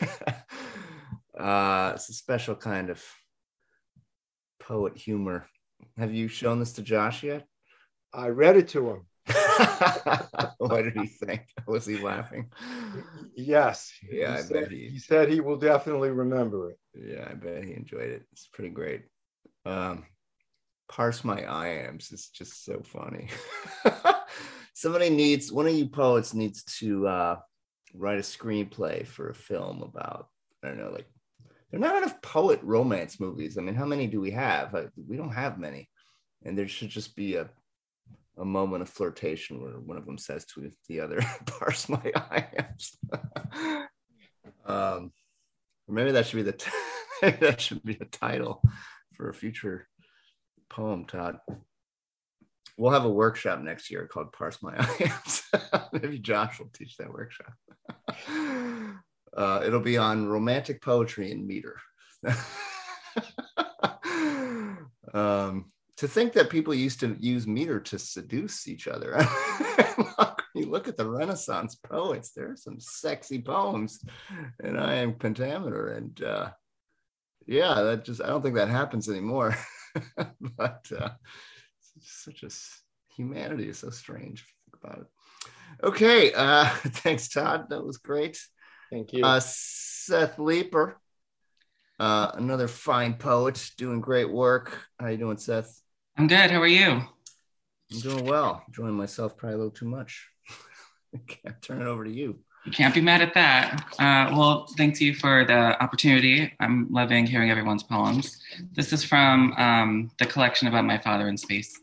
[1.38, 3.04] uh, it's a special kind of
[4.60, 5.46] poet humor.
[5.98, 7.46] Have you shown this to Josh yet?
[8.12, 9.06] I read it to him.
[10.58, 11.42] what did he think?
[11.66, 12.50] Was he laughing?
[13.34, 13.92] Yes.
[14.10, 14.88] Yeah, he I said, bet he.
[14.88, 16.78] He said he will definitely remember it.
[16.94, 18.22] Yeah, I bet he enjoyed it.
[18.32, 19.02] It's pretty great.
[19.64, 20.04] Um,
[20.88, 23.28] parse my iambs is just so funny.
[24.74, 27.36] Somebody needs one of you poets needs to uh,
[27.94, 30.28] write a screenplay for a film about
[30.64, 31.06] I don't know, like
[31.70, 33.56] there are not enough poet romance movies.
[33.56, 34.74] I mean, how many do we have?
[35.08, 35.88] We don't have many,
[36.44, 37.48] and there should just be a
[38.40, 42.96] a moment of flirtation where one of them says to the other, "Parse my eyes."
[44.66, 45.12] um,
[45.86, 46.70] maybe that should be the t-
[47.40, 48.62] that should be a title
[49.14, 49.86] for a future
[50.70, 51.38] poem, Todd.
[52.78, 55.42] We'll have a workshop next year called Parse My Eyes.
[55.92, 57.52] maybe Josh will teach that workshop.
[59.36, 61.76] Uh, it'll be on romantic poetry and meter.
[65.12, 69.18] um, to think that people used to use meter to seduce each other.
[70.54, 74.02] you look at the Renaissance poets, there are some sexy poems,
[74.60, 75.88] and iambic pentameter.
[75.88, 76.50] And uh,
[77.46, 79.54] yeah, that just, I don't think that happens anymore.
[80.56, 81.10] but uh,
[82.00, 82.50] such a
[83.14, 84.46] humanity is so strange.
[84.64, 85.86] Think about it.
[85.86, 86.32] Okay.
[86.32, 86.64] Uh,
[87.04, 87.66] thanks, Todd.
[87.68, 88.40] That was great.
[88.90, 89.22] Thank you.
[89.22, 90.98] Uh, Seth Leeper,
[91.98, 94.78] uh, another fine poet, doing great work.
[94.98, 95.78] How you doing, Seth?
[96.16, 96.50] I'm good.
[96.50, 97.02] How are you?
[97.92, 98.62] I'm doing well.
[98.68, 100.28] Enjoying myself probably a little too much.
[101.14, 102.38] I can't turn it over to you.
[102.64, 103.86] You can't be mad at that.
[103.98, 106.52] Uh, well, thank you for the opportunity.
[106.60, 108.38] I'm loving hearing everyone's poems.
[108.72, 111.74] This is from um, the collection about my father in space.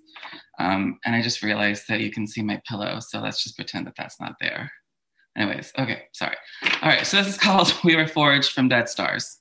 [0.60, 3.88] Um, and I just realized that you can see my pillow, so let's just pretend
[3.88, 4.72] that that's not there.
[5.36, 6.36] Anyways, okay, sorry.
[6.82, 9.40] All right, so this is called We Were Forged from Dead Stars.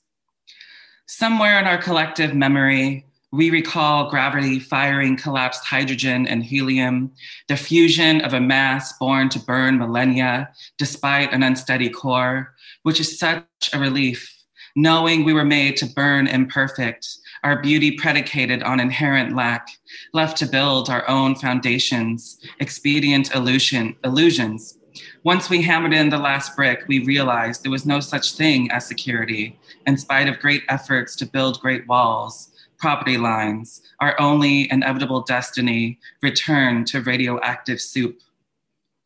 [1.07, 7.11] Somewhere in our collective memory, we recall gravity firing collapsed hydrogen and helium,
[7.49, 13.19] the fusion of a mass born to burn millennia despite an unsteady core, which is
[13.19, 14.33] such a relief,
[14.77, 17.05] knowing we were made to burn imperfect,
[17.43, 19.67] our beauty predicated on inherent lack,
[20.13, 24.77] left to build our own foundations, expedient illusion, illusions.
[25.23, 28.87] Once we hammered in the last brick, we realized there was no such thing as
[28.87, 35.21] security, in spite of great efforts to build great walls, property lines, our only inevitable
[35.21, 38.19] destiny return to radioactive soup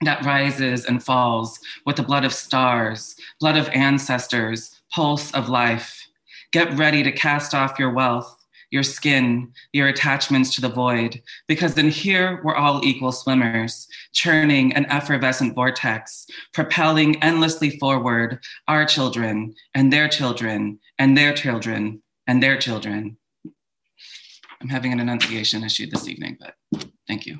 [0.01, 6.07] that rises and falls with the blood of stars, blood of ancestors, pulse of life.
[6.51, 8.35] Get ready to cast off your wealth,
[8.71, 14.73] your skin, your attachments to the void, because in here we're all equal swimmers, churning
[14.73, 22.41] an effervescent vortex, propelling endlessly forward our children and their children and their children and
[22.41, 23.17] their children.
[24.61, 26.53] I'm having an enunciation issue this evening, but
[27.07, 27.39] thank you.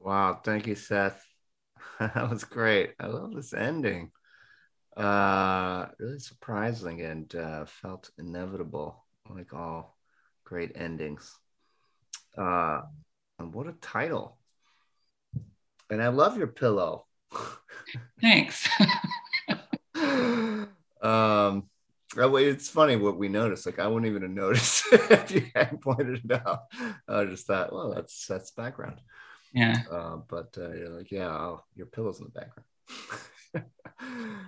[0.00, 1.24] wow, thank you, Seth.
[2.00, 2.94] that was great.
[2.98, 4.10] I love this ending.
[4.96, 9.96] Uh, really surprising and uh, felt inevitable, like all
[10.42, 11.32] great endings.
[12.36, 12.80] Uh,
[13.38, 14.36] and what a title!
[15.90, 17.06] And I love your pillow.
[18.20, 18.68] Thanks.
[19.94, 21.68] um,
[22.16, 23.66] it's funny what we noticed.
[23.66, 26.64] Like I wouldn't even have noticed if you hadn't pointed it out.
[27.08, 29.00] I just thought, well, that's that's background.
[29.52, 29.82] Yeah.
[29.90, 32.40] Uh, but uh, you're like, yeah, I'll, your pillow's in the
[33.54, 33.66] background.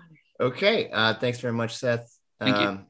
[0.41, 0.91] okay.
[0.91, 2.11] Uh, thanks very much, Seth.
[2.41, 2.85] Thank um, you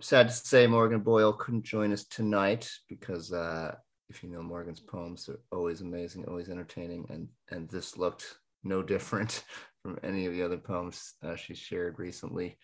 [0.00, 3.74] sad to say Morgan Boyle couldn't join us tonight because uh,
[4.08, 8.82] if you know Morgan's poems, they're always amazing, always entertaining, and and this looked no
[8.82, 9.44] different
[9.82, 12.58] from any of the other poems uh, she shared recently.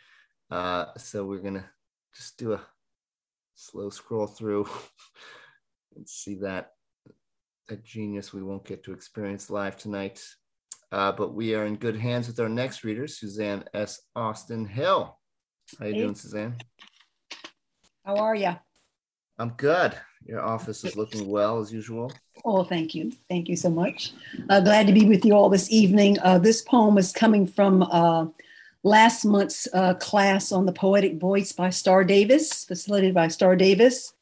[0.52, 1.64] Uh, so we're gonna
[2.14, 2.60] just do a
[3.54, 4.68] slow scroll through
[5.96, 6.72] and see that
[7.68, 10.22] that genius we won't get to experience live tonight.
[10.90, 14.02] Uh, but we are in good hands with our next reader, Suzanne S.
[14.14, 15.18] Austin Hill.
[15.78, 16.00] How you hey.
[16.00, 16.56] doing, Suzanne?
[18.04, 18.54] How are you?
[19.38, 19.94] I'm good.
[20.26, 22.12] Your office is looking well as usual.
[22.44, 23.10] Oh, thank you.
[23.30, 24.12] Thank you so much.
[24.50, 26.18] Uh, glad to be with you all this evening.
[26.20, 28.26] Uh, this poem is coming from uh,
[28.82, 34.12] last month's uh, class on the poetic voice by Star Davis, facilitated by Star Davis.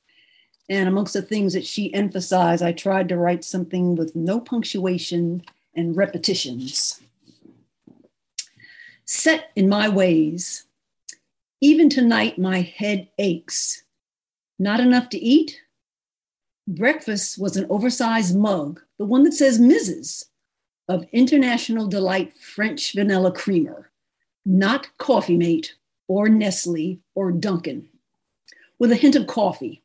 [0.68, 5.42] And amongst the things that she emphasized, I tried to write something with no punctuation
[5.74, 7.00] and repetitions.
[9.04, 10.66] Set in my ways,
[11.60, 13.82] even tonight, my head aches.
[14.58, 15.60] Not enough to eat?
[16.68, 20.26] Breakfast was an oversized mug, the one that says Mrs.,
[20.88, 23.89] of International Delight French vanilla creamer,
[24.44, 25.74] not Coffee Mate
[26.08, 27.88] or Nestle or Dunkin',
[28.78, 29.82] with a hint of coffee.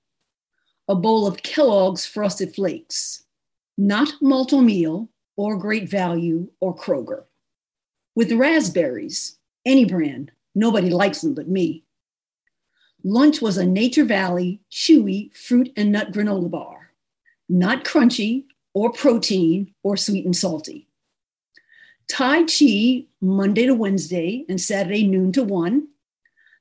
[0.87, 3.23] A bowl of Kellogg's Frosted Flakes,
[3.77, 7.23] not Malt-O-Meal or Great Value or Kroger,
[8.15, 11.83] with raspberries, any brand, Nobody likes them but me.
[13.03, 16.91] Lunch was a Nature Valley chewy fruit and nut granola bar,
[17.49, 20.84] not crunchy or protein or sweet and salty.
[22.07, 25.87] Tai Chi Monday to Wednesday and Saturday noon to one.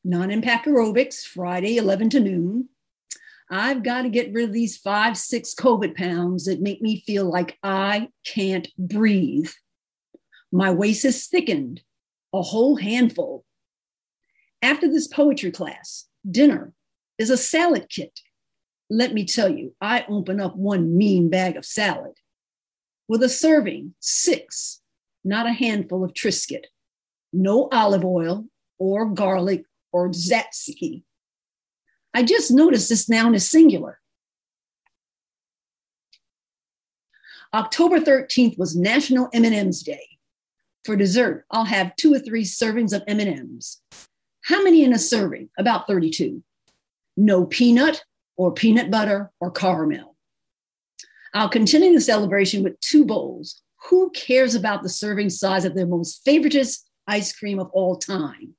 [0.03, 2.69] Non impact aerobics Friday 11 to noon.
[3.51, 7.31] I've got to get rid of these five, six COVID pounds that make me feel
[7.31, 9.51] like I can't breathe.
[10.51, 11.83] My waist has thickened,
[12.33, 13.45] a whole handful.
[14.63, 16.73] After this poetry class, dinner
[17.19, 18.21] is a salad kit.
[18.89, 22.15] Let me tell you, I open up one mean bag of salad
[23.09, 24.81] with a serving, six,
[25.25, 26.67] not a handful of Triscuit,
[27.33, 28.47] no olive oil
[28.79, 31.03] or garlic or tzatziki.
[32.13, 34.01] I just noticed this noun is singular.
[37.53, 40.09] October 13th was National M&Ms Day.
[40.85, 43.79] For dessert, I'll have two or three servings of M&Ms.
[44.43, 45.49] How many in a serving?
[45.57, 46.43] About 32.
[47.17, 48.05] No peanut
[48.37, 50.17] or peanut butter or caramel.
[51.33, 53.63] I'll continue the celebration with two bowls.
[53.87, 58.55] Who cares about the serving size of their most favoritist ice cream of all time?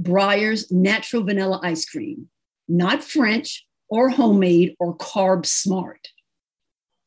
[0.00, 2.28] Breyer's natural vanilla ice cream,
[2.68, 6.08] not French or homemade or carb smart.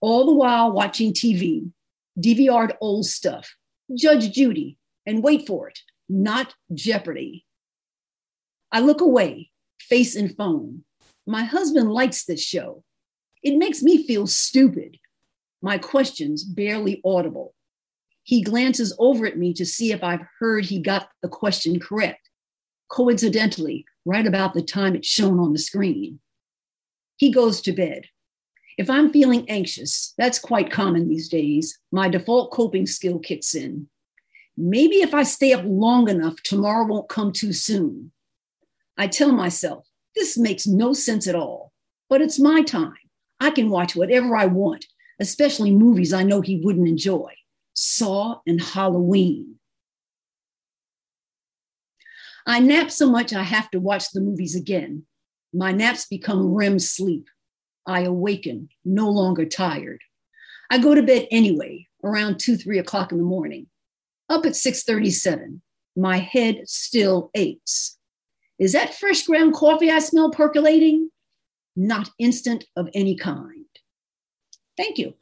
[0.01, 1.71] All the while watching TV,
[2.19, 3.55] DVR'd old stuff,
[3.95, 5.79] Judge Judy, and wait for it,
[6.09, 7.45] not Jeopardy.
[8.71, 10.83] I look away, face and phone.
[11.27, 12.83] My husband likes this show.
[13.43, 14.97] It makes me feel stupid.
[15.63, 17.55] My questions barely audible.
[18.23, 22.29] He glances over at me to see if I've heard he got the question correct.
[22.91, 26.19] Coincidentally, right about the time it's shown on the screen.
[27.15, 28.07] He goes to bed.
[28.77, 33.87] If I'm feeling anxious, that's quite common these days, my default coping skill kicks in.
[34.57, 38.11] Maybe if I stay up long enough, tomorrow won't come too soon.
[38.97, 41.71] I tell myself, this makes no sense at all,
[42.09, 42.97] but it's my time.
[43.39, 44.85] I can watch whatever I want,
[45.19, 47.31] especially movies I know he wouldn't enjoy
[47.73, 49.55] Saw and Halloween.
[52.45, 55.05] I nap so much I have to watch the movies again.
[55.53, 57.29] My naps become REM sleep.
[57.85, 60.01] I awaken, no longer tired.
[60.69, 63.67] I go to bed anyway, around 2, 3 o'clock in the morning.
[64.29, 65.61] Up at 6:37,
[65.95, 67.97] my head still aches.
[68.59, 71.11] Is that fresh ground coffee I smell percolating?
[71.75, 73.52] Not instant of any kind.
[74.77, 75.13] Thank you.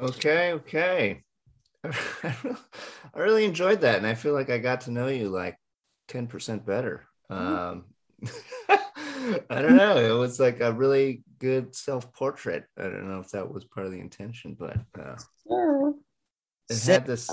[0.00, 1.22] Okay, okay.
[1.84, 2.56] I
[3.14, 3.98] really enjoyed that.
[3.98, 5.56] And I feel like I got to know you like
[6.08, 7.06] 10% better.
[7.30, 7.84] Um,
[8.68, 9.96] I don't know.
[9.96, 12.64] It was like a really good self portrait.
[12.78, 15.16] I don't know if that was part of the intention, but uh,
[16.68, 17.30] it had this,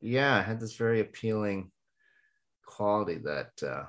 [0.00, 1.70] yeah, it had this very appealing
[2.66, 3.84] quality that uh,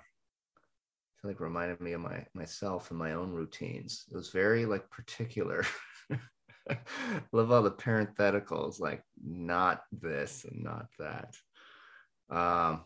[1.23, 4.05] feel like reminded me of my myself and my own routines.
[4.11, 5.65] It was very like particular.
[7.31, 11.35] Love all the parentheticals, like not this and not that.
[12.29, 12.83] Um,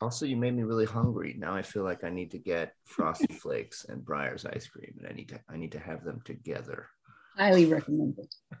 [0.00, 1.36] also, you made me really hungry.
[1.38, 5.06] Now I feel like I need to get Frosty Flakes and Breyer's ice cream, and
[5.06, 6.88] I need to I need to have them together.
[7.36, 8.26] Highly recommended.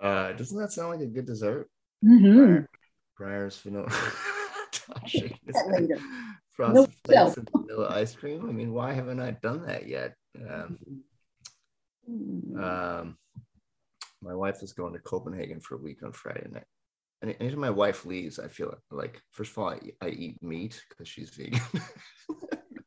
[0.00, 1.70] Uh, doesn't that sound like a good dessert?
[2.04, 2.64] Mm-hmm.
[3.16, 3.88] Breyer's vanilla.
[6.52, 8.48] Frosted Flakes and vanilla ice cream.
[8.48, 10.14] I mean, why haven't I done that yet?
[10.38, 10.78] Um,
[12.62, 13.16] um,
[14.20, 16.64] my wife is going to Copenhagen for a week on Friday night.
[17.22, 20.82] And anytime my wife leaves, I feel like, first of all, I, I eat meat
[20.88, 21.60] because she's vegan.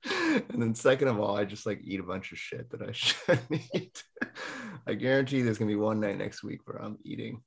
[0.50, 2.92] and then second of all, I just like eat a bunch of shit that I
[2.94, 4.04] shouldn't eat.
[4.86, 7.42] I guarantee there's gonna be one night next week where I'm eating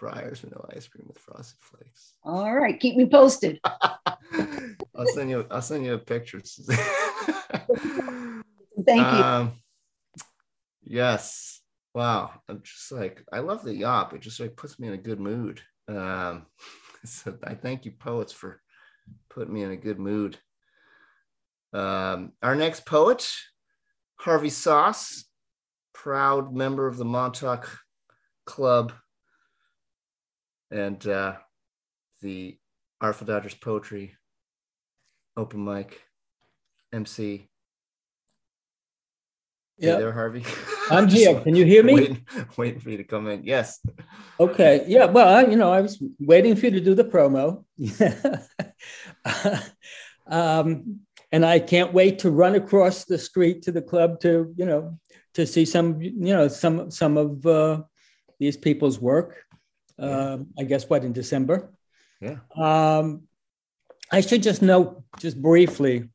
[0.00, 2.14] Breyer's vanilla ice cream with frosted flakes.
[2.24, 3.60] All right, keep me posted.
[3.64, 5.46] I'll send you.
[5.50, 6.40] I'll send you a picture.
[8.86, 9.24] Thank you.
[9.24, 9.52] Um,
[10.90, 11.60] Yes.
[11.94, 12.32] Wow.
[12.48, 14.12] I'm just like, I love the Yawp.
[14.12, 15.60] It just like puts me in a good mood.
[15.88, 16.46] Um,
[17.04, 18.60] so I thank you, poets, for
[19.28, 20.38] putting me in a good mood.
[21.72, 23.30] Um, our next poet,
[24.16, 25.24] Harvey Sauce,
[25.92, 27.70] proud member of the Montauk
[28.46, 28.92] Club
[30.70, 31.34] and uh,
[32.22, 32.58] the
[33.00, 34.14] Artful Dodgers Poetry
[35.36, 36.00] Open Mic
[36.92, 37.50] MC
[39.80, 39.96] yeah.
[39.96, 40.44] There, Harvey.
[40.90, 41.40] I'm here.
[41.40, 41.94] Can you hear me?
[41.94, 42.26] Waiting,
[42.58, 43.44] waiting, for you to come in.
[43.44, 43.80] Yes.
[44.38, 44.84] Okay.
[44.86, 45.06] Yeah.
[45.06, 47.64] Well, I, you know, I was waiting for you to do the promo.
[50.26, 51.00] um,
[51.32, 54.98] and I can't wait to run across the street to the club to, you know,
[55.34, 57.82] to see some, you know, some some of uh,
[58.38, 59.44] these people's work.
[60.00, 61.72] Uh, I guess what in December.
[62.20, 62.36] Yeah.
[62.56, 63.22] Um,
[64.12, 66.08] I should just note, just briefly,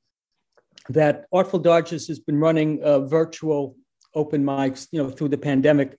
[0.90, 3.76] that Artful Dodgers has been running uh, virtual
[4.14, 5.98] open mics, you know, through the pandemic,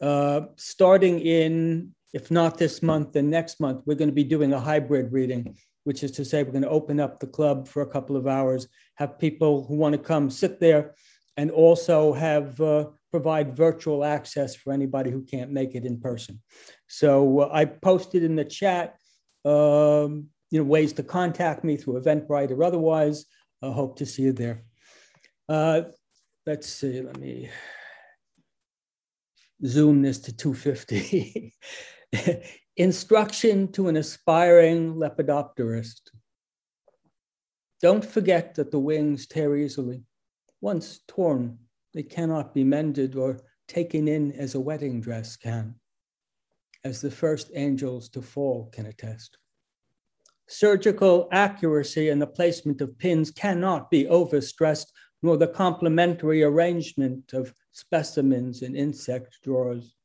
[0.00, 4.54] uh, starting in if not this month, then next month, we're going to be doing
[4.54, 7.82] a hybrid reading, which is to say, we're going to open up the club for
[7.82, 10.94] a couple of hours, have people who want to come sit there,
[11.36, 16.42] and also have uh, provide virtual access for anybody who can't make it in person.
[16.88, 18.96] So uh, I posted in the chat,
[19.44, 23.26] um, you know, ways to contact me through Eventbrite or otherwise.
[23.62, 24.64] I hope to see you there.
[25.48, 25.82] Uh,
[26.46, 27.50] let's see, let me
[29.64, 31.54] zoom this to 250.
[32.76, 36.00] Instruction to an aspiring lepidopterist.
[37.80, 40.02] Don't forget that the wings tear easily.
[40.60, 41.58] Once torn,
[41.96, 45.74] they cannot be mended or taken in as a wedding dress can,
[46.84, 49.38] as the first angels to fall can attest.
[50.46, 54.88] Surgical accuracy in the placement of pins cannot be overstressed,
[55.22, 59.96] nor the complementary arrangement of specimens in insect drawers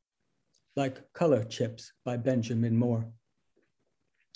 [0.78, 3.06] like Color Chips by Benjamin Moore.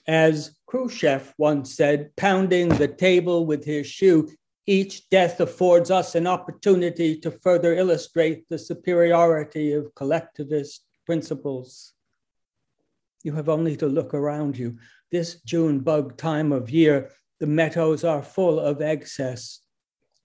[0.06, 4.30] As Khrushchev once said, pounding the table with his shoe,
[4.68, 11.94] each death affords us an opportunity to further illustrate the superiority of collectivist principles.
[13.24, 14.78] You have only to look around you.
[15.12, 19.62] This June bug time of year, the meadows are full of excess,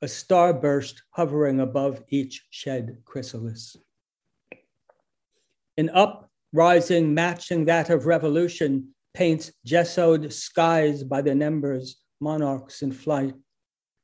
[0.03, 3.77] a starburst hovering above each shed chrysalis
[5.81, 13.35] an uprising matching that of revolution paints gessoed skies by the numbers, monarchs in flight,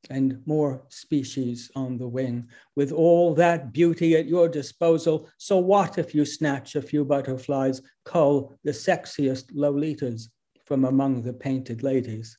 [0.09, 2.47] and more species on the wing.
[2.75, 7.81] With all that beauty at your disposal, so what if you snatch a few butterflies,
[8.05, 10.29] cull the sexiest Lolitas
[10.65, 12.37] from among the painted ladies?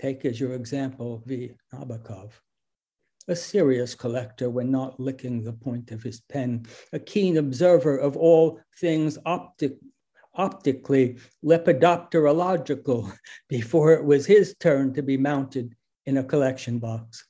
[0.00, 1.52] Take as your example V.
[1.74, 2.32] Nabokov
[3.28, 8.16] a serious collector when not licking the point of his pen, a keen observer of
[8.16, 9.74] all things optic,
[10.34, 13.12] optically lepidopterological
[13.48, 15.76] before it was his turn to be mounted
[16.08, 17.26] in a collection box.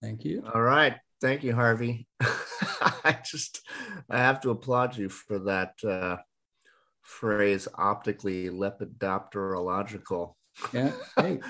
[0.00, 0.44] Thank you.
[0.54, 0.94] All right.
[1.20, 2.06] Thank you, Harvey.
[2.20, 3.60] I just,
[4.08, 6.18] I have to applaud you for that uh,
[7.02, 10.34] phrase, optically lepidopterological.
[10.72, 10.92] Yeah.
[11.16, 11.40] Hey.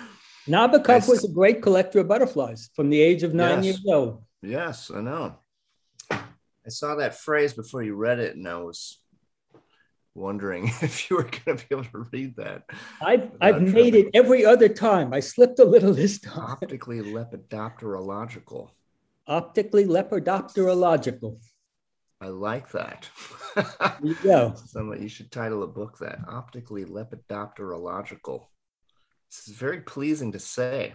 [0.49, 3.64] Nabokov was a great collector of butterflies from the age of nine yes.
[3.64, 4.25] years old.
[4.43, 5.37] Yes, I know.
[6.11, 8.99] I saw that phrase before you read it, and I was
[10.14, 12.64] wondering if you were going to be able to read that.
[13.00, 15.12] I've I've made it every other time.
[15.12, 16.56] I slipped a little this time.
[16.62, 18.70] Optically lepidopterological.
[19.26, 21.38] Optically lepidopterological.
[22.20, 23.08] I like that.
[23.56, 23.66] There
[24.02, 24.54] you go.
[24.66, 28.46] Somebody, you should title a book that optically lepidopterological.
[29.28, 30.94] This is very pleasing to say.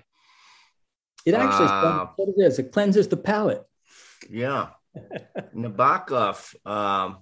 [1.25, 2.59] It actually uh, what it is.
[2.59, 3.63] It cleanses the palate.
[4.29, 4.69] Yeah.
[5.55, 7.17] Nabokov, um,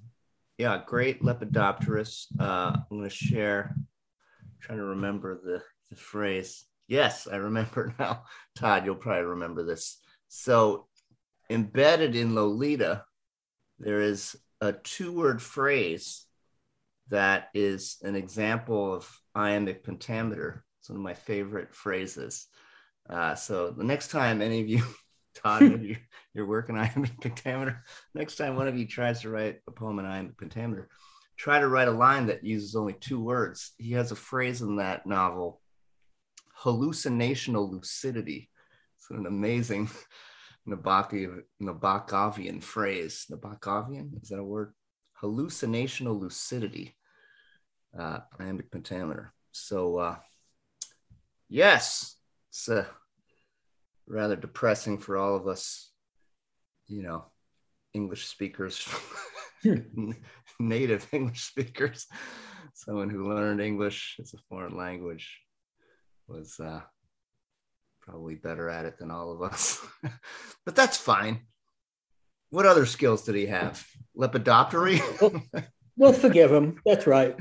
[0.57, 2.27] yeah, great Lepidopterist.
[2.39, 6.65] Uh, I'm going to share, I'm trying to remember the, the phrase.
[6.87, 8.23] Yes, I remember now.
[8.55, 9.99] Todd, you'll probably remember this.
[10.27, 10.87] So,
[11.49, 13.03] embedded in Lolita,
[13.79, 16.25] there is a two word phrase
[17.09, 22.45] that is an example of iambic pentameter it's one of my favorite phrases.
[23.09, 24.83] Uh, so the next time any of you,
[25.35, 25.97] Todd, you're,
[26.33, 27.83] you're working iambic pentameter,
[28.13, 30.89] next time one of you tries to write a poem in iambic pentameter,
[31.37, 33.73] try to write a line that uses only two words.
[33.77, 35.61] He has a phrase in that novel,
[36.61, 38.49] hallucinational lucidity.
[38.97, 39.89] It's an amazing
[40.67, 43.27] Nabokovian phrase.
[43.31, 44.73] Nabokovian, is that a word?
[45.21, 46.95] Hallucinational lucidity,
[47.97, 49.33] uh, iambic pentameter.
[49.51, 50.15] So uh,
[51.47, 52.17] yes,
[52.49, 52.85] it's uh,
[54.07, 55.91] rather depressing for all of us,
[56.87, 57.25] you know,
[57.93, 58.87] English speakers,
[60.59, 62.07] native English speakers,
[62.73, 65.39] someone who learned English as a foreign language
[66.27, 66.81] was uh,
[68.01, 69.83] probably better at it than all of us.
[70.65, 71.41] but that's fine.
[72.49, 73.85] What other skills did he have?
[74.17, 75.01] Lepidoptery?
[75.21, 75.41] we'll,
[75.97, 76.79] we'll forgive him.
[76.85, 77.35] That's right.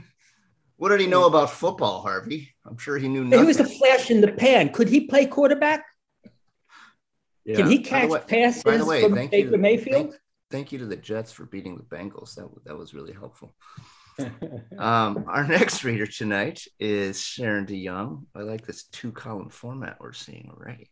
[0.77, 2.55] What did he know about football, Harvey?
[2.67, 3.41] I'm sure he knew nothing.
[3.41, 4.71] He was a flash in the pan.
[4.71, 5.85] Could he play quarterback?
[7.45, 7.57] Yeah.
[7.57, 10.11] Can he catch way, passes by the way, from thank Baker you, Mayfield?
[10.11, 10.21] Thank,
[10.51, 12.35] thank, you to the Jets for beating the Bengals.
[12.35, 13.55] That, that was really helpful.
[14.79, 18.25] um, our next reader tonight is Sharon DeYoung.
[18.35, 20.91] I like this two column format we're seeing already.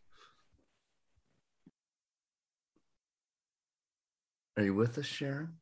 [4.57, 5.53] Are you with us, Sharon?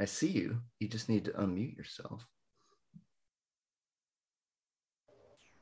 [0.00, 0.58] I see you.
[0.80, 2.26] You just need to unmute yourself.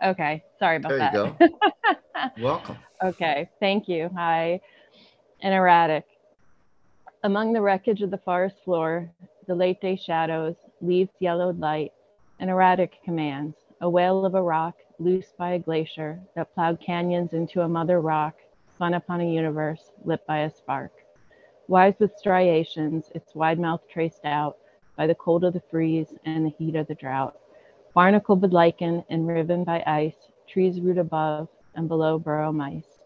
[0.03, 1.13] Okay, sorry about there that.
[1.13, 1.59] There you
[2.37, 2.43] go.
[2.43, 2.79] Welcome.
[3.03, 4.11] Okay, thank you.
[4.15, 4.61] Hi,
[5.41, 6.05] and erratic.
[7.23, 9.11] Among the wreckage of the forest floor,
[9.47, 11.93] the late day shadows, leaves yellowed light,
[12.39, 17.33] and erratic commands, a wail of a rock loosed by a glacier that plowed canyons
[17.33, 18.35] into a mother rock,
[18.75, 20.93] spun upon a universe lit by a spark.
[21.69, 24.57] Wise with striations, its wide mouth traced out
[24.97, 27.37] by the cold of the freeze and the heat of the drought.
[27.93, 33.01] Barnacled with lichen and riven by ice, trees root above and below burrow mice.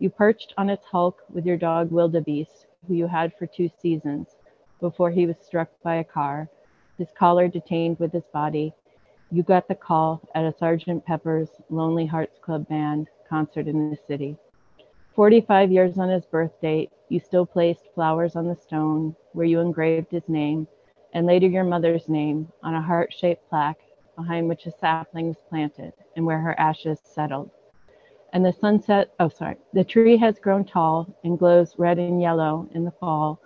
[0.00, 4.34] You perched on its hulk with your dog Wildebeest, who you had for two seasons,
[4.80, 6.48] before he was struck by a car,
[6.98, 8.74] his collar detained with his body.
[9.30, 13.96] You got the call at a Sergeant Pepper's Lonely Hearts Club Band concert in the
[14.08, 14.36] city.
[15.14, 19.60] 45 years on his birth date, you still placed flowers on the stone where you
[19.60, 20.66] engraved his name,
[21.12, 23.78] and later your mother's name on a heart shaped plaque
[24.16, 27.50] behind which a sapling was planted and where her ashes settled.
[28.32, 32.68] And the sunset, oh, sorry, the tree has grown tall and glows red and yellow
[32.74, 33.40] in the fall,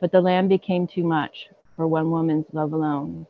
[0.00, 3.26] but the land became too much for one woman's love alone.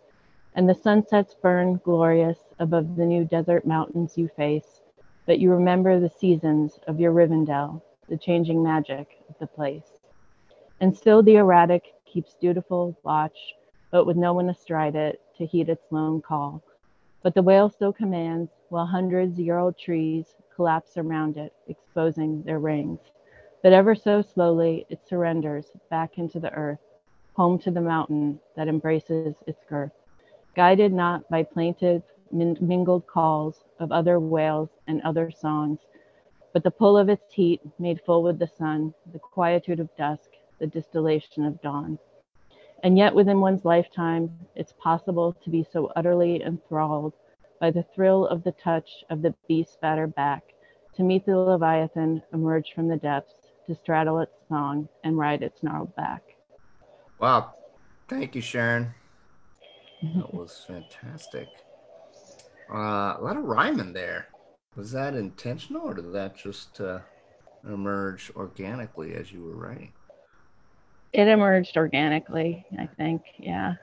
[0.54, 4.80] And the sunsets burn glorious above the new desert mountains you face,
[5.26, 9.98] but you remember the seasons of your Rivendell, the changing magic of the place.
[10.80, 13.38] And still the erratic keeps dutiful watch,
[13.90, 16.62] but with no one astride it to heed its lone call.
[17.26, 22.60] But the whale still commands, while hundreds year old trees collapse around it, exposing their
[22.60, 23.00] rings.
[23.64, 26.78] But ever so slowly, it surrenders back into the earth,
[27.34, 29.90] home to the mountain that embraces its girth.
[30.54, 35.80] Guided not by plaintive, mingled calls of other whales and other songs,
[36.52, 40.30] but the pull of its heat made full with the sun, the quietude of dusk,
[40.60, 41.98] the distillation of dawn.
[42.82, 47.14] And yet, within one's lifetime, it's possible to be so utterly enthralled
[47.60, 50.42] by the thrill of the touch of the beast's battered back,
[50.94, 53.34] to meet the Leviathan emerge from the depths,
[53.66, 56.22] to straddle its song and ride its gnarled back.
[57.18, 57.54] Wow.
[58.08, 58.94] Thank you, Sharon.
[60.14, 61.48] That was fantastic.
[62.70, 64.28] Uh, a lot of rhyming there.
[64.76, 67.00] Was that intentional or did that just uh,
[67.64, 69.92] emerge organically as you were writing?
[71.16, 73.22] It emerged organically, I think.
[73.38, 73.76] Yeah.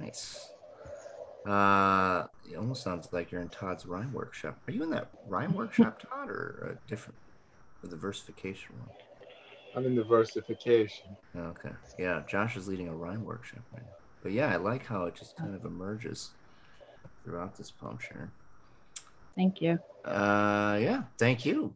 [0.00, 0.48] Nice.
[1.44, 4.56] Uh, it almost sounds like you're in Todd's rhyme workshop.
[4.68, 7.18] Are you in that rhyme workshop, Todd, or a different,
[7.82, 8.88] or the versification one?
[9.74, 11.16] I'm in the versification.
[11.36, 11.72] Okay.
[11.98, 13.96] Yeah, Josh is leading a rhyme workshop right now.
[14.22, 16.30] But yeah, I like how it just kind of emerges
[17.24, 18.30] throughout this poem, Sharon.
[19.34, 19.80] Thank you.
[20.04, 21.74] Uh, yeah, thank you.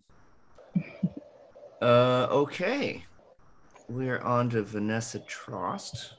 [1.82, 3.04] uh, okay.
[3.91, 6.12] We're on to Vanessa Trost.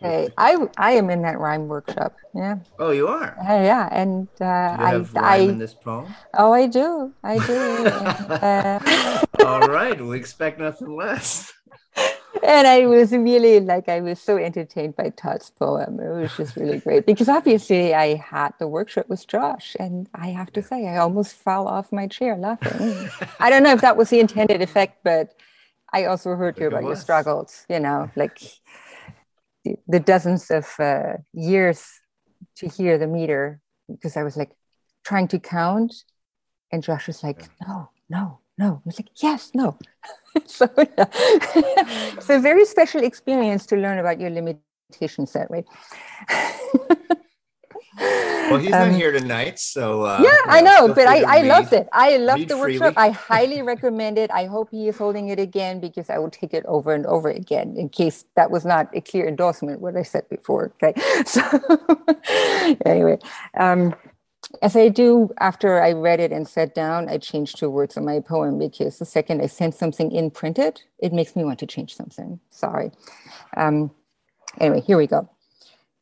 [0.00, 2.14] Hey, I I am in that rhyme workshop.
[2.32, 2.58] Yeah.
[2.78, 3.36] Oh, you are.
[3.36, 6.14] Uh, yeah, and uh, do you have I, rhyme I in this poem.
[6.34, 7.52] oh I do I do.
[8.42, 8.82] and,
[9.42, 11.52] uh, All right, we expect nothing less.
[12.44, 15.98] and I was really like I was so entertained by Todd's poem.
[15.98, 20.28] It was just really great because obviously I had the workshop with Josh, and I
[20.28, 23.10] have to say I almost fell off my chair laughing.
[23.40, 25.34] I don't know if that was the intended effect, but
[25.92, 27.66] I also heard you about your struggles.
[27.68, 28.40] You know, like
[29.64, 31.86] the, dozens of uh, years
[32.56, 34.50] to hear the meter because I was like
[35.04, 35.94] trying to count,
[36.72, 39.78] and Josh was like, "No, no, no." I was like, "Yes, no."
[40.46, 42.14] so, yeah.
[42.20, 45.64] so a very special experience to learn about your limitations that way.
[47.98, 51.72] Well, he's not Um, here tonight, so uh, yeah, I know, but I, I loved
[51.72, 51.88] it.
[51.92, 52.78] I loved the freely.
[52.80, 52.94] workshop.
[52.96, 54.30] I highly recommend it.
[54.32, 57.28] I hope he is holding it again because I will take it over and over
[57.30, 60.72] again in case that was not a clear endorsement what I said before.
[60.82, 61.42] Okay, so
[62.84, 63.18] anyway,
[63.58, 63.94] um,
[64.62, 68.04] as I do after I read it and sat down, I changed two words in
[68.04, 71.66] my poem because the second I send something in printed, it makes me want to
[71.66, 72.40] change something.
[72.50, 72.90] Sorry.
[73.56, 73.92] Um,
[74.58, 75.28] anyway, here we go.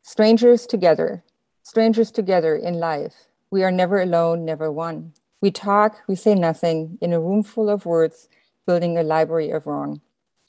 [0.02, 1.24] Strangers together,
[1.68, 3.26] strangers together in life.
[3.50, 5.12] We are never alone, never one.
[5.42, 8.26] We talk, we say nothing in a room full of words,
[8.66, 10.00] building a library of wrong.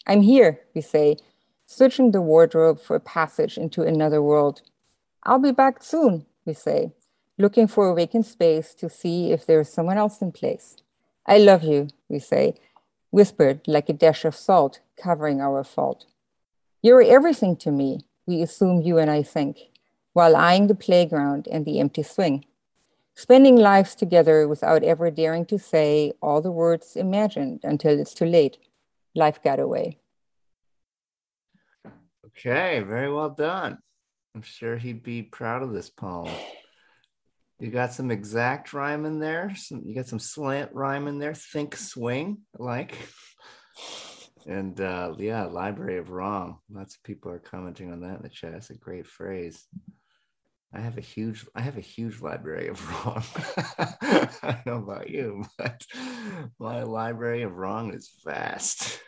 [0.07, 1.17] I'm here, we say,
[1.65, 4.61] searching the wardrobe for a passage into another world.
[5.23, 6.93] I'll be back soon, we say,
[7.37, 10.77] looking for a vacant space to see if there is someone else in place.
[11.25, 12.55] I love you, we say,
[13.11, 16.05] whispered like a dash of salt covering our fault.
[16.81, 19.57] You're everything to me, we assume you and I think,
[20.13, 22.45] while eyeing the playground and the empty swing.
[23.15, 28.25] Spending lives together without ever daring to say all the words imagined until it's too
[28.25, 28.57] late.
[29.13, 29.99] Life got away.
[32.27, 33.77] Okay, very well done.
[34.33, 36.33] I'm sure he'd be proud of this poem.
[37.59, 39.53] You got some exact rhyme in there.
[39.55, 41.33] Some you got some slant rhyme in there.
[41.33, 42.95] Think swing, like.
[44.47, 46.59] and uh, yeah, Library of Wrong.
[46.71, 48.53] Lots of people are commenting on that in the chat.
[48.53, 49.67] It's a great phrase.
[50.73, 53.23] I have a huge, I have a huge library of wrong.
[54.43, 55.83] I don't know about you, but
[56.59, 58.99] my library of wrong is vast.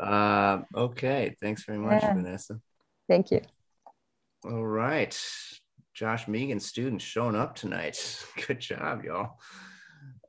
[0.00, 2.14] uh, okay, thanks very much, yeah.
[2.14, 2.60] Vanessa.
[3.08, 3.42] Thank you.
[4.44, 5.18] All right,
[5.92, 8.24] Josh Mehigan, students showing up tonight.
[8.46, 9.38] Good job, y'all.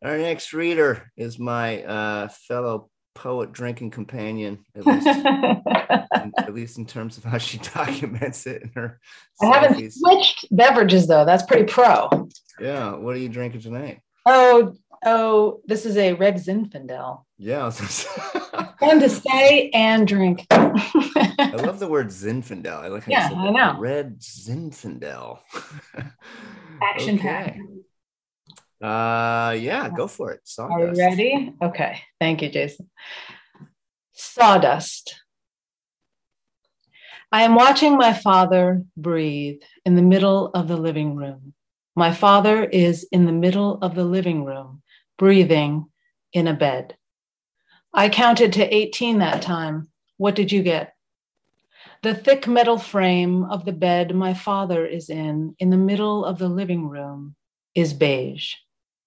[0.03, 6.77] Our next reader is my uh, fellow poet drinking companion, at least, in, at least
[6.77, 8.99] in terms of how she documents it in her.
[9.41, 11.25] I haven't switched beverages though.
[11.25, 12.29] That's pretty pro.
[12.59, 12.95] Yeah.
[12.95, 14.01] What are you drinking tonight?
[14.25, 17.23] Oh, oh, this is a red Zinfandel.
[17.37, 17.71] Yeah.
[18.81, 20.45] and to say and drink.
[20.51, 22.83] I love the word Zinfandel.
[22.83, 23.79] I like yeah, I know.
[23.79, 25.39] Red Zinfandel.
[26.81, 27.59] Action packed.
[28.81, 30.41] Uh, yeah, go for it.
[30.43, 30.79] Sawdust.
[30.79, 31.53] Are you ready?
[31.61, 32.01] Okay.
[32.19, 32.89] Thank you, Jason.
[34.13, 35.21] Sawdust.
[37.31, 41.53] I am watching my father breathe in the middle of the living room.
[41.95, 44.81] My father is in the middle of the living room,
[45.17, 45.87] breathing
[46.31, 46.95] in a bed.
[47.93, 49.89] I counted to 18 that time.
[50.17, 50.93] What did you get?
[52.03, 56.37] The thick metal frame of the bed my father is in, in the middle of
[56.37, 57.35] the living room,
[57.73, 58.53] is beige.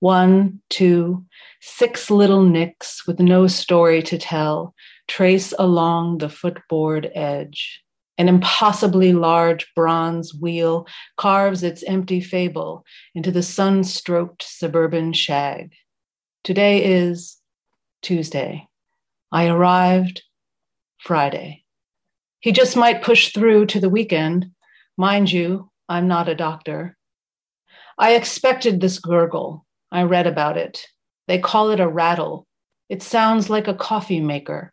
[0.01, 1.25] One, two,
[1.61, 4.75] six little nicks with no story to tell
[5.09, 7.83] trace along the footboard edge.
[8.17, 10.87] An impossibly large bronze wheel
[11.17, 12.85] carves its empty fable
[13.15, 15.73] into the sun stroked suburban shag.
[16.45, 17.39] Today is
[18.03, 18.69] Tuesday.
[19.33, 20.23] I arrived
[20.99, 21.65] Friday.
[22.41, 24.47] He just might push through to the weekend.
[24.97, 26.97] Mind you, I'm not a doctor.
[27.99, 30.87] I expected this gurgle, I read about it.
[31.29, 32.47] They call it a rattle.
[32.89, 34.73] It sounds like a coffee maker.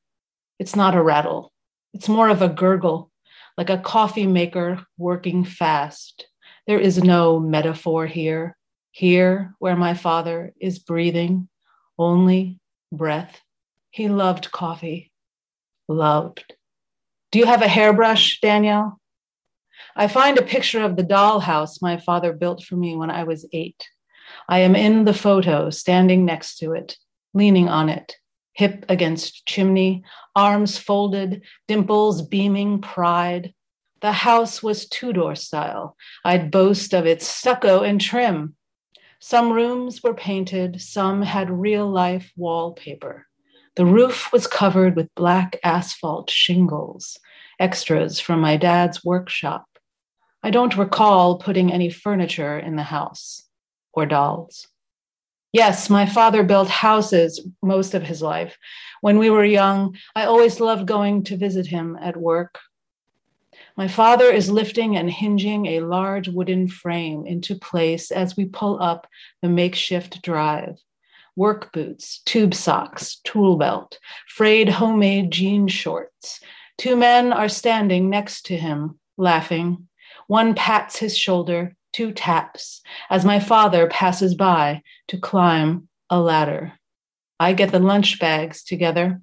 [0.59, 1.51] It's not a rattle,
[1.93, 3.11] it's more of a gurgle,
[3.57, 6.27] like a coffee maker working fast.
[6.67, 8.57] There is no metaphor here.
[8.91, 11.49] Here, where my father is breathing,
[11.99, 12.59] only
[12.91, 13.41] breath.
[13.91, 15.11] He loved coffee.
[15.87, 16.55] Loved.
[17.31, 18.99] Do you have a hairbrush, Danielle?
[19.95, 23.47] I find a picture of the dollhouse my father built for me when I was
[23.53, 23.87] eight.
[24.49, 26.97] I am in the photo, standing next to it,
[27.33, 28.15] leaning on it,
[28.53, 30.03] hip against chimney,
[30.35, 33.53] arms folded, dimples beaming pride.
[34.01, 35.97] The house was Tudor style.
[36.23, 38.55] I'd boast of its stucco and trim.
[39.19, 43.27] Some rooms were painted, some had real life wallpaper.
[43.75, 47.19] The roof was covered with black asphalt shingles,
[47.59, 49.65] extras from my dad's workshop.
[50.41, 53.46] I don't recall putting any furniture in the house
[53.97, 54.67] or dolls.
[55.51, 58.55] Yes, my father built houses most of his life.
[59.01, 62.59] When we were young, I always loved going to visit him at work.
[63.75, 68.79] My father is lifting and hinging a large wooden frame into place as we pull
[68.79, 69.07] up
[69.41, 70.77] the makeshift drive.
[71.35, 76.39] Work boots, tube socks, tool belt, frayed homemade jean shorts.
[76.77, 79.87] Two men are standing next to him, laughing.
[80.27, 86.73] One pats his shoulder, two taps as my father passes by to climb a ladder.
[87.39, 89.19] I get the lunch bags together.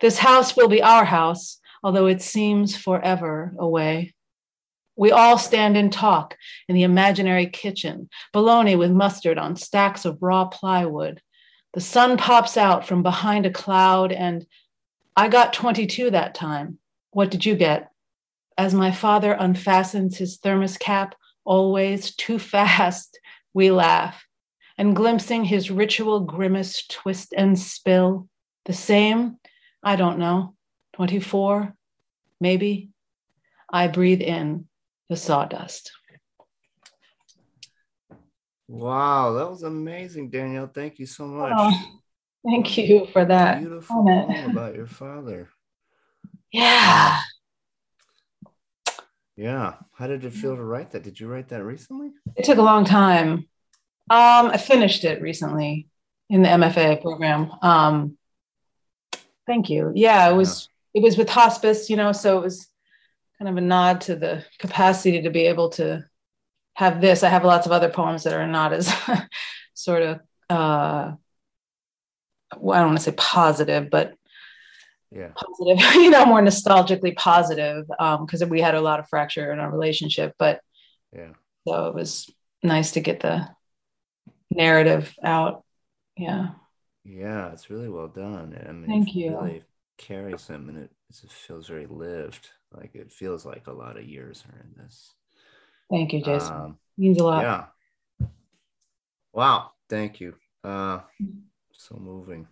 [0.00, 4.14] This house will be our house, although it seems forever away.
[4.94, 6.36] We all stand and talk
[6.68, 11.20] in the imaginary kitchen, bologna with mustard on stacks of raw plywood.
[11.74, 14.46] The sun pops out from behind a cloud, and
[15.16, 16.78] I got 22 that time.
[17.10, 17.90] What did you get?
[18.56, 21.16] As my father unfastens his thermos cap,
[21.48, 23.18] always too fast,
[23.54, 24.22] we laugh,
[24.76, 28.28] and glimpsing his ritual grimace twist and spill,
[28.66, 29.38] the same,
[29.82, 30.54] I don't know,
[30.92, 31.74] 24,
[32.38, 32.90] maybe,
[33.72, 34.68] I breathe in
[35.08, 35.90] the sawdust.
[38.68, 40.70] Wow, that was amazing, Danielle.
[40.72, 41.54] Thank you so much.
[41.56, 41.72] Oh,
[42.44, 43.60] thank you for that.
[43.60, 45.48] Beautiful poem about your father.
[46.52, 47.22] Yeah.
[49.38, 49.74] Yeah.
[49.92, 51.04] How did it feel to write that?
[51.04, 52.10] Did you write that recently?
[52.34, 53.46] It took a long time.
[54.10, 55.86] Um, I finished it recently
[56.28, 57.52] in the MFA program.
[57.62, 58.18] Um,
[59.46, 59.92] thank you.
[59.94, 61.00] Yeah, it was yeah.
[61.00, 62.66] it was with hospice, you know, so it was
[63.38, 66.04] kind of a nod to the capacity to be able to
[66.74, 67.22] have this.
[67.22, 68.92] I have lots of other poems that are not as
[69.74, 70.20] sort of
[70.50, 71.12] uh
[72.56, 74.14] well, I don't want to say positive, but
[75.10, 75.30] yeah.
[75.34, 79.58] positive, you know, more nostalgically positive because um, we had a lot of fracture in
[79.58, 80.34] our relationship.
[80.38, 80.60] But
[81.14, 81.32] yeah,
[81.66, 82.30] so it was
[82.62, 83.48] nice to get the
[84.50, 85.64] narrative out.
[86.16, 86.50] Yeah.
[87.04, 88.58] Yeah, it's really well done.
[88.68, 89.38] I mean, Thank you.
[89.38, 89.62] Really
[89.96, 92.50] carries him, and it, it feels very lived.
[92.72, 95.14] Like it feels like a lot of years are in this.
[95.90, 96.54] Thank you, Jason.
[96.54, 97.42] Um, Means a lot.
[97.42, 98.28] Yeah.
[99.32, 99.70] Wow.
[99.88, 100.34] Thank you.
[100.62, 101.00] Uh,
[101.72, 102.46] so moving.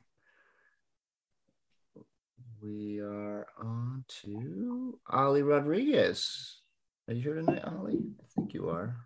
[2.66, 6.62] We are on to Ali Rodriguez.
[7.06, 7.98] Are you here tonight, Ali?
[8.20, 8.96] I think you are.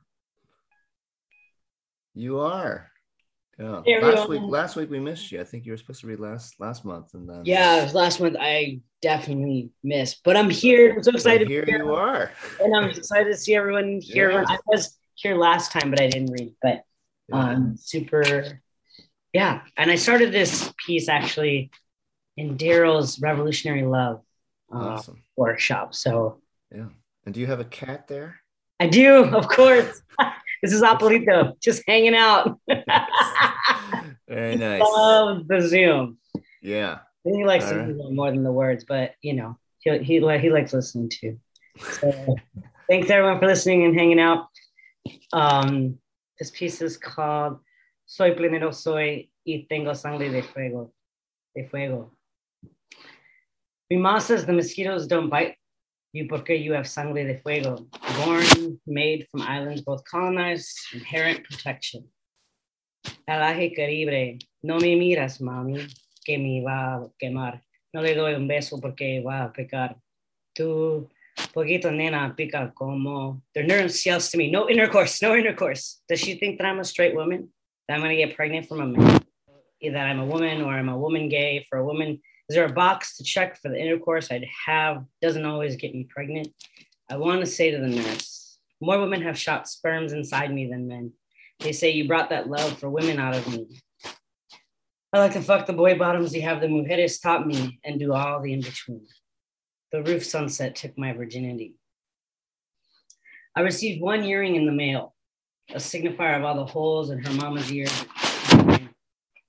[2.15, 2.91] You are.
[3.59, 3.83] Yeah.
[3.85, 5.43] Hey, last week, last week we missed you.
[5.43, 8.37] I think you were supposed to read last last month, and then yeah, last month
[8.41, 10.95] I definitely missed, but I'm here.
[10.95, 11.47] I'm so excited.
[11.47, 12.31] here you are,
[12.63, 14.31] and I'm excited to see everyone here.
[14.31, 14.45] Yeah.
[14.49, 16.55] I was here last time, but I didn't read.
[16.63, 16.85] But
[17.31, 18.59] um, super,
[19.35, 19.61] yeah.
[19.77, 21.71] And I started this piece actually
[22.37, 24.23] in Daryl's Revolutionary Love
[24.73, 25.23] uh, awesome.
[25.37, 25.95] workshop.
[25.95, 26.41] So
[26.75, 26.89] yeah.
[27.25, 28.41] And do you have a cat there?
[28.79, 30.03] I do, of course.
[30.63, 32.59] this is Apolito, just hanging out.
[34.29, 34.81] Very nice.
[34.81, 36.19] Love the Zoom.
[36.63, 37.01] Yeah.
[37.25, 37.95] he likes All right.
[38.13, 41.39] more than the words, but you know, he he, he likes listening too.
[41.79, 42.37] So,
[42.89, 44.47] thanks everyone for listening and hanging out.
[45.33, 45.99] Um,
[46.39, 47.59] this piece is called
[48.07, 50.93] Soy plenero soy y tengo sangre de fuego.
[51.55, 52.13] De fuego.
[53.93, 55.57] Mom says the mosquitoes don't bite
[56.13, 57.87] you porque you have sangre de fuego,
[58.19, 62.05] born, made from islands both colonized, inherent protection.
[63.29, 65.93] Alaje Caribe, no me miras, mami,
[66.25, 67.61] que me va a quemar.
[67.93, 69.97] No le doy un beso porque va a pecar.
[70.57, 71.09] Tú,
[71.53, 73.43] poquito nena, pica como.
[73.55, 76.01] The nurse yells to me, no intercourse, no intercourse.
[76.09, 77.49] Does she think that I'm a straight woman?
[77.89, 79.21] That I'm going to get pregnant from a man?
[79.83, 82.21] That I'm a woman or I'm a woman gay for a woman
[82.51, 85.05] is there a box to check for the intercourse I'd have?
[85.23, 86.49] Doesn't always get me pregnant.
[87.09, 90.89] I want to say to the nurse, more women have shot sperms inside me than
[90.89, 91.13] men.
[91.61, 93.69] They say you brought that love for women out of me.
[95.13, 98.13] I like to fuck the boy bottoms you have the mujeres taught me and do
[98.13, 99.07] all the in between.
[99.93, 101.77] The roof sunset took my virginity.
[103.55, 105.15] I received one earring in the mail,
[105.73, 107.87] a signifier of all the holes in her mama's ear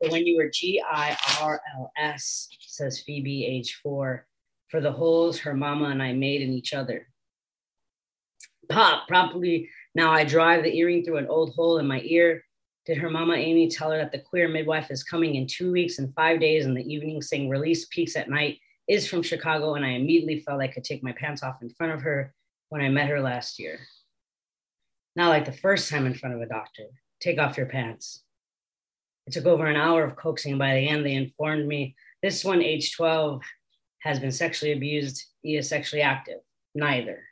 [0.01, 4.25] but when you were G I R L S, says Phoebe, age four,
[4.67, 7.07] for the holes her mama and I made in each other.
[8.69, 12.43] Pop, promptly now I drive the earring through an old hole in my ear.
[12.85, 15.99] Did her mama Amy tell her that the queer midwife is coming in two weeks
[15.99, 19.75] and five days in the evening, saying release peaks at night is from Chicago?
[19.75, 22.33] And I immediately felt I could take my pants off in front of her
[22.69, 23.79] when I met her last year.
[25.15, 26.85] Not like the first time in front of a doctor.
[27.19, 28.23] Take off your pants.
[29.27, 30.57] It took over an hour of coaxing.
[30.57, 33.41] By the end, they informed me this one, age 12,
[33.99, 35.25] has been sexually abused.
[35.41, 36.39] He is sexually active.
[36.75, 37.23] Neither.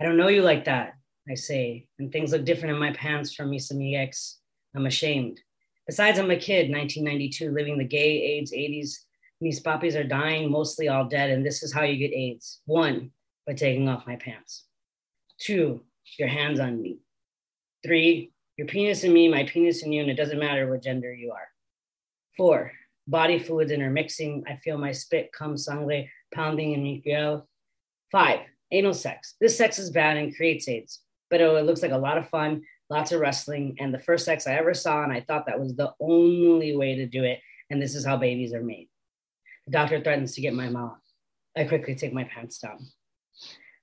[0.00, 0.94] I don't know you like that,
[1.28, 4.38] I say, and things look different in my pants from mis amigues.
[4.74, 5.40] I'm ashamed.
[5.86, 8.96] Besides, I'm a kid, 1992, living the gay AIDS 80s.
[9.40, 12.60] These puppies are dying, mostly all dead, and this is how you get AIDS.
[12.64, 13.10] One,
[13.46, 14.64] by taking off my pants.
[15.38, 15.82] Two,
[16.18, 16.98] your hands on me.
[17.84, 21.12] Three, your penis in me, my penis in you, and it doesn't matter what gender
[21.12, 21.48] you are.
[22.36, 22.72] Four,
[23.06, 24.44] body fluids intermixing.
[24.46, 27.02] I feel my spit, cum, sangre pounding in me.
[28.12, 28.40] Five,
[28.70, 29.34] anal sex.
[29.40, 31.00] This sex is bad and creates AIDS,
[31.30, 34.24] but oh, it looks like a lot of fun, lots of wrestling, and the first
[34.24, 37.40] sex I ever saw, and I thought that was the only way to do it.
[37.70, 38.88] And this is how babies are made.
[39.66, 40.96] The doctor threatens to get my mom.
[41.56, 42.86] I quickly take my pants down.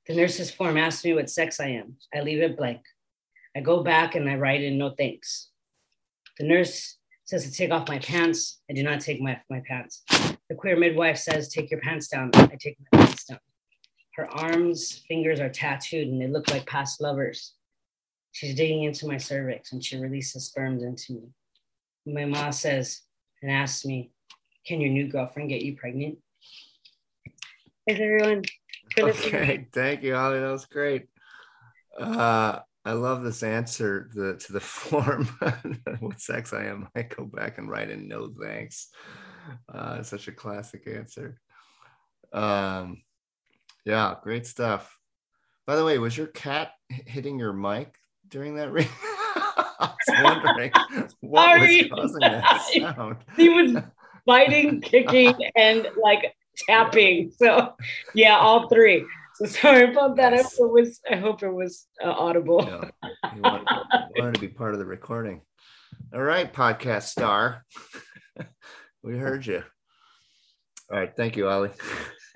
[0.07, 1.97] The nurse's form asks me what sex I am.
[2.13, 2.82] I leave it blank.
[3.56, 5.49] I go back and I write in no thanks.
[6.39, 8.62] The nurse says to take off my pants.
[8.70, 10.04] I do not take my, my pants.
[10.49, 12.32] The queer midwife says, take your pants down.
[12.34, 13.39] I take my pants down.
[14.16, 17.54] Her arms, fingers are tattooed and they look like past lovers.
[18.34, 21.30] She's digging into my cervix and she releases sperms into me.
[22.06, 23.02] My mom says
[23.41, 24.12] and asks me,
[24.66, 26.18] can your new girlfriend get you pregnant?
[27.88, 28.43] Thanks everyone.
[28.99, 30.39] Okay, thank you, Holly.
[30.39, 31.08] That was great.
[31.99, 35.25] Uh, I love this answer the, to the form.
[35.99, 38.89] what sex I am, I go back and write in no thanks.
[39.73, 41.39] Uh, such a classic answer.
[42.34, 43.03] Um,
[43.86, 44.97] yeah, great stuff.
[45.67, 47.95] By the way, was your cat hitting your mic
[48.27, 48.91] during that reading?
[49.79, 50.71] I was wondering
[51.21, 51.82] what Sorry.
[51.84, 53.17] was causing that sound.
[53.36, 53.84] he was
[54.25, 56.36] biting, kicking, and like
[56.67, 57.32] tapping.
[57.38, 57.73] So,
[58.13, 59.05] yeah, all three.
[59.45, 60.33] So sorry about that.
[60.33, 60.45] Yes.
[60.45, 60.99] I hope it was.
[61.11, 62.63] I hope it was uh, audible.
[62.63, 63.67] Yeah, you wanted,
[64.13, 65.41] you wanted to be part of the recording.
[66.13, 67.65] All right, podcast star.
[69.03, 69.63] we heard you.
[70.91, 71.71] All right, thank you, Ali.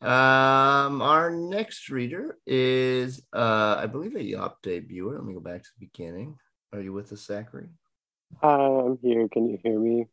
[0.00, 5.14] um, our next reader is, uh, I believe, a Yawp debuter.
[5.14, 6.36] Let me go back to the beginning.
[6.72, 7.68] Are you with us, Zachary?
[8.42, 9.28] Hi, I'm here.
[9.28, 10.06] Can you hear me?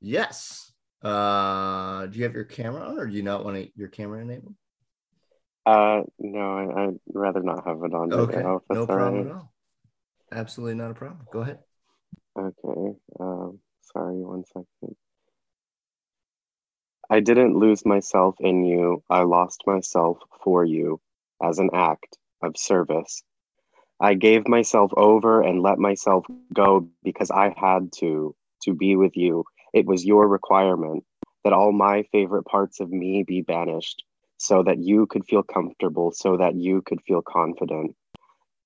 [0.00, 0.72] Yes.
[1.02, 4.20] Uh, do you have your camera on, or do you not want to, your camera
[4.20, 4.54] enabled?
[5.64, 8.12] Uh, no, I, would rather not have it on.
[8.12, 9.26] Okay, no problem right.
[9.26, 9.52] at all.
[10.32, 11.26] Absolutely not a problem.
[11.32, 11.58] Go ahead.
[12.38, 12.96] Okay.
[13.20, 13.58] Um,
[13.92, 14.96] sorry, one second.
[17.10, 19.02] I didn't lose myself in you.
[19.08, 21.00] I lost myself for you
[21.42, 23.22] as an act of service.
[24.00, 29.16] I gave myself over and let myself go because I had to, to be with
[29.16, 29.44] you.
[29.72, 31.04] It was your requirement
[31.44, 34.04] that all my favorite parts of me be banished
[34.38, 37.94] so that you could feel comfortable, so that you could feel confident.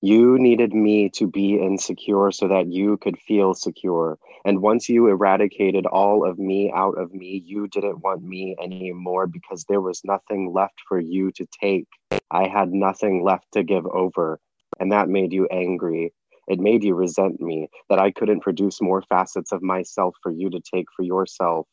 [0.01, 4.19] You needed me to be insecure so that you could feel secure.
[4.43, 9.27] And once you eradicated all of me out of me, you didn't want me anymore
[9.27, 11.87] because there was nothing left for you to take.
[12.29, 14.41] I had nothing left to give over.
[14.77, 16.11] And that made you angry.
[16.47, 20.49] It made you resent me that I couldn't produce more facets of myself for you
[20.49, 21.67] to take for yourself.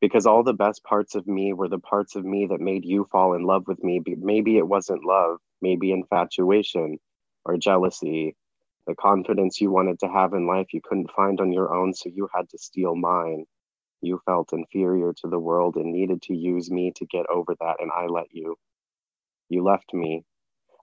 [0.00, 3.06] Because all the best parts of me were the parts of me that made you
[3.10, 4.00] fall in love with me.
[4.18, 6.98] Maybe it wasn't love, maybe infatuation
[7.44, 8.34] or jealousy,
[8.86, 12.10] the confidence you wanted to have in life you couldn't find on your own, so
[12.12, 13.44] you had to steal mine.
[14.02, 17.76] You felt inferior to the world and needed to use me to get over that,
[17.80, 18.56] and I let you.
[19.48, 20.24] You left me,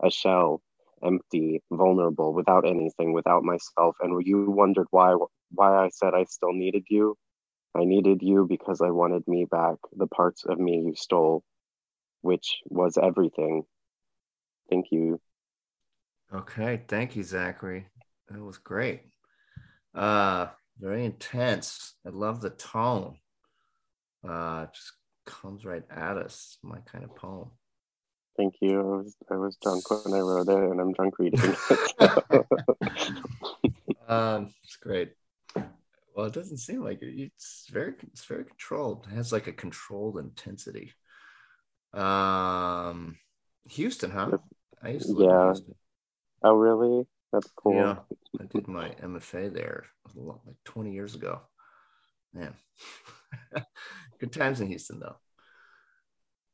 [0.01, 0.61] a shell,
[1.03, 5.15] empty, vulnerable, without anything, without myself, and you wondered why
[5.51, 7.17] why I said I still needed you.
[7.75, 11.43] I needed you because I wanted me back, the parts of me you stole,
[12.21, 13.63] which was everything.
[14.69, 15.19] Thank you.
[16.33, 17.87] Okay, thank you, Zachary.
[18.29, 19.01] That was great.
[19.93, 20.47] Uh,
[20.79, 21.93] very intense.
[22.05, 23.17] I love the tone.
[24.27, 24.93] Uh, just
[25.25, 26.57] comes right at us.
[26.63, 27.51] My kind of poem.
[28.37, 28.79] Thank you.
[28.79, 31.99] I was I was drunk when I wrote it, and I'm drunk reading it.
[34.07, 35.13] um, it's great.
[36.15, 37.15] Well, it doesn't seem like it.
[37.15, 39.07] It's very it's very controlled.
[39.11, 40.93] It has like a controlled intensity.
[41.93, 43.17] Um,
[43.69, 44.37] Houston, huh?
[44.81, 45.45] I used to yeah.
[45.45, 45.75] Houston.
[46.43, 47.05] Oh, really?
[47.31, 47.75] That's cool.
[47.75, 47.97] Yeah,
[48.39, 51.41] I did my MFA there like 20 years ago.
[52.33, 52.53] Man,
[54.19, 55.17] good times in Houston, though.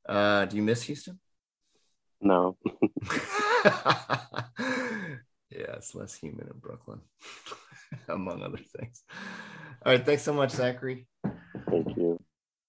[0.07, 1.19] Uh, do you miss Houston?
[2.21, 2.57] No.
[3.65, 4.43] yeah,
[5.49, 6.99] it's less humid in Brooklyn,
[8.09, 9.03] among other things.
[9.85, 11.07] All right, thanks so much, Zachary.
[11.69, 12.19] Thank you.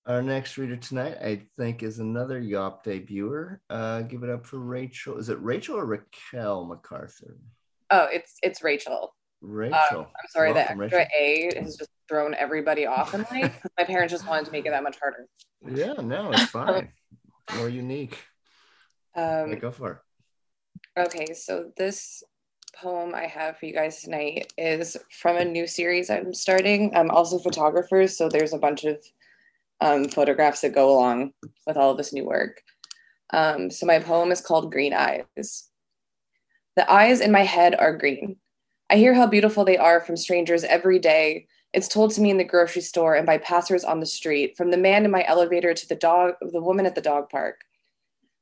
[0.07, 3.59] Our next reader tonight, I think, is another Yawp debuter.
[3.69, 5.19] Uh, give it up for Rachel.
[5.19, 7.37] Is it Rachel or Raquel MacArthur?
[7.91, 9.15] Oh, it's it's Rachel.
[9.41, 9.77] Rachel.
[9.91, 11.57] Um, I'm sorry, Welcome, the extra Rachel.
[11.57, 13.65] A has just thrown everybody off in life.
[13.79, 15.27] My parents just wanted to make it that much harder.
[15.69, 16.91] Yeah, no, it's fine.
[17.57, 18.19] More unique.
[19.15, 19.93] Um, go for
[20.97, 21.01] it.
[21.01, 22.23] Okay, so this
[22.77, 26.95] poem I have for you guys tonight is from a new series I'm starting.
[26.95, 28.99] I'm also photographers, so there's a bunch of
[29.81, 31.33] um, photographs that go along
[31.67, 32.63] with all of this new work.
[33.33, 35.69] Um, so my poem is called Green Eyes.
[36.77, 38.37] The eyes in my head are green.
[38.91, 41.47] I hear how beautiful they are from strangers every day.
[41.73, 44.71] It's told to me in the grocery store and by passers on the street, from
[44.71, 47.61] the man in my elevator to the dog, the woman at the dog park.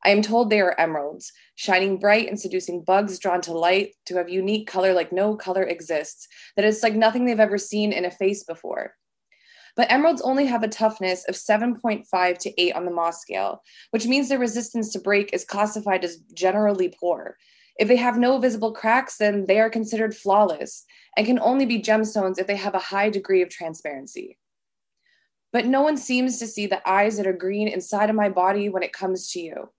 [0.05, 4.17] I am told they are emeralds, shining bright and seducing bugs drawn to light, to
[4.17, 8.05] have unique color like no color exists, that it's like nothing they've ever seen in
[8.05, 8.95] a face before.
[9.77, 14.07] But emeralds only have a toughness of 7.5 to 8 on the Mohs scale, which
[14.07, 17.37] means their resistance to break is classified as generally poor.
[17.79, 20.85] If they have no visible cracks, then they are considered flawless
[21.17, 24.39] and can only be gemstones if they have a high degree of transparency.
[25.53, 28.69] But no one seems to see the eyes that are green inside of my body
[28.69, 29.71] when it comes to you.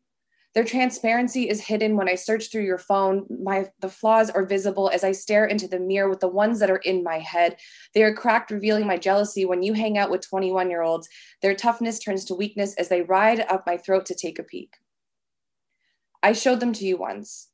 [0.55, 3.25] Their transparency is hidden when I search through your phone.
[3.43, 6.71] My the flaws are visible as I stare into the mirror with the ones that
[6.71, 7.57] are in my head.
[7.93, 11.07] They are cracked, revealing my jealousy when you hang out with 21 year olds.
[11.43, 14.73] Their toughness turns to weakness as they ride up my throat to take a peek.
[16.23, 17.49] I showed them to you once,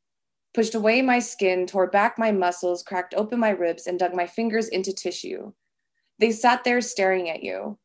[0.54, 4.26] pushed away my skin, tore back my muscles, cracked open my ribs, and dug my
[4.26, 5.52] fingers into tissue.
[6.20, 7.78] They sat there staring at you.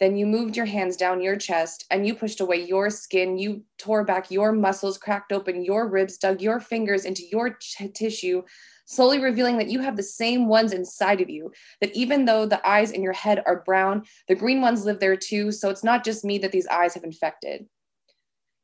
[0.00, 3.38] Then you moved your hands down your chest and you pushed away your skin.
[3.38, 7.88] You tore back your muscles, cracked open your ribs, dug your fingers into your t-
[7.88, 8.42] tissue,
[8.86, 11.52] slowly revealing that you have the same ones inside of you.
[11.80, 15.16] That even though the eyes in your head are brown, the green ones live there
[15.16, 15.52] too.
[15.52, 17.66] So it's not just me that these eyes have infected.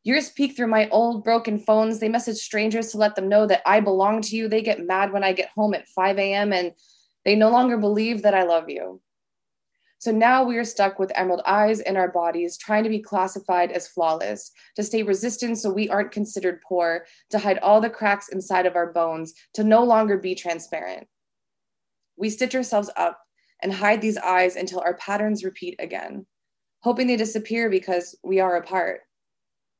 [0.03, 2.01] Yours peek through my old broken phones.
[2.01, 4.49] They message strangers to let them know that I belong to you.
[4.49, 6.53] They get mad when I get home at 5 a.m.
[6.53, 6.73] and
[7.25, 9.01] they no longer believe that I love you.
[10.01, 13.71] So now we are stuck with emerald eyes in our bodies, trying to be classified
[13.71, 18.31] as flawless, to stay resistant so we aren't considered poor, to hide all the cracks
[18.31, 21.07] inside of our bones, to no longer be transparent.
[22.17, 23.21] We stitch ourselves up
[23.63, 26.27] and hide these eyes until our patterns repeat again.
[26.83, 29.01] hoping they disappear because we are apart.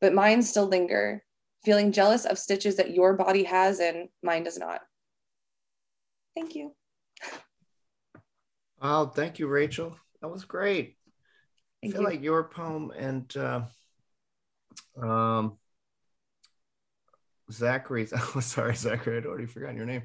[0.01, 1.25] But mine still linger,
[1.65, 4.83] feeling jealous of stitches that your body has and mine does not.
[6.35, 6.75] Thank you.
[8.83, 9.97] Oh, thank you, Rachel.
[10.23, 10.97] That was great.
[11.83, 12.09] Thank I feel you.
[12.09, 13.63] like your poem and uh,
[15.01, 15.59] um,
[17.51, 18.13] Zachary's.
[18.37, 19.17] Oh, sorry, Zachary.
[19.19, 20.03] I'd already forgotten your name.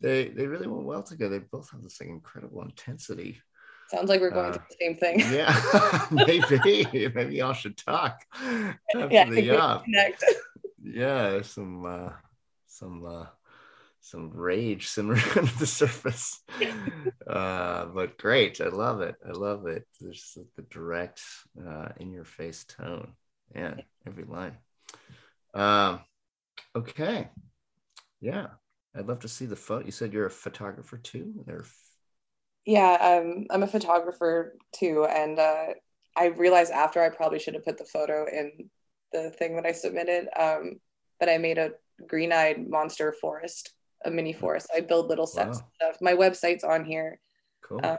[0.00, 1.38] They they really went well together.
[1.38, 3.40] They both have this like incredible intensity.
[3.90, 5.20] Sounds like we're going Uh, through the same thing.
[5.20, 10.24] Yeah, maybe maybe y'all should talk after yeah, the connect.
[10.82, 12.10] Yeah, there's some uh,
[12.66, 13.26] some uh,
[14.04, 16.42] some rage simmering under the surface.
[17.26, 19.14] Uh, but great, I love it.
[19.26, 19.86] I love it.
[19.98, 21.22] There's the direct,
[21.66, 23.14] uh, in your face tone.
[23.54, 23.76] Yeah,
[24.06, 24.58] every line.
[25.54, 26.00] Um,
[26.76, 27.28] okay,
[28.20, 28.48] yeah,
[28.94, 29.86] I'd love to see the photo.
[29.86, 31.32] You said you're a photographer too.
[31.46, 31.64] They're
[32.66, 35.68] Yeah, um, I'm a photographer too, and uh,
[36.14, 38.68] I realized after I probably should have put the photo in
[39.12, 40.28] the thing that I submitted.
[40.38, 40.80] Um,
[41.18, 41.70] but I made a
[42.06, 43.72] green-eyed monster forest,
[44.04, 44.68] a mini forest.
[44.74, 45.64] I build little sets Wow.
[45.64, 46.02] and stuff.
[46.02, 47.18] My website's on here.
[47.62, 47.80] cool.
[47.84, 47.96] Um,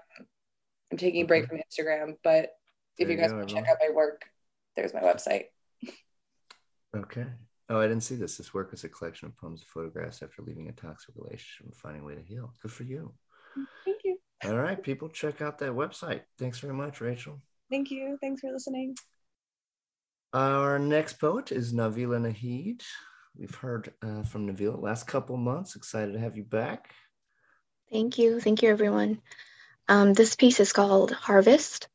[0.92, 2.52] I'm taking a break from Instagram, but
[2.98, 4.24] if There you guys want to check out my work,
[4.76, 5.46] there's my website.
[6.96, 7.26] Okay.
[7.68, 8.38] Oh, I didn't see this.
[8.38, 11.76] This work is a collection of poems and photographs after leaving a toxic relationship and
[11.76, 12.54] finding a way to heal.
[12.62, 13.14] Good for you.
[13.84, 14.18] Thank you.
[14.44, 16.22] All right, people, check out that website.
[16.38, 17.42] Thanks very much, Rachel.
[17.72, 18.18] Thank you.
[18.22, 18.96] Thanks for listening.
[20.34, 22.84] Our next poet is Navila Nahid.
[23.38, 25.76] We've heard uh, from Navila last couple months.
[25.76, 26.92] Excited to have you back.
[27.92, 28.40] Thank you.
[28.40, 29.22] Thank you, everyone.
[29.88, 31.88] Um, this piece is called Harvest.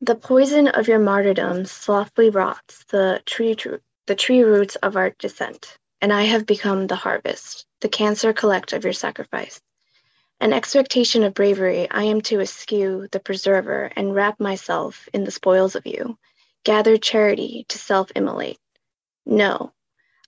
[0.00, 3.76] The poison of your martyrdom softly rots the tree, tr-
[4.06, 8.72] the tree roots of our descent, and I have become the harvest, the cancer collect
[8.72, 9.60] of your sacrifice.
[10.40, 15.32] An expectation of bravery, I am to eschew the preserver and wrap myself in the
[15.32, 16.16] spoils of you,
[16.64, 18.60] gather charity to self immolate.
[19.26, 19.72] No,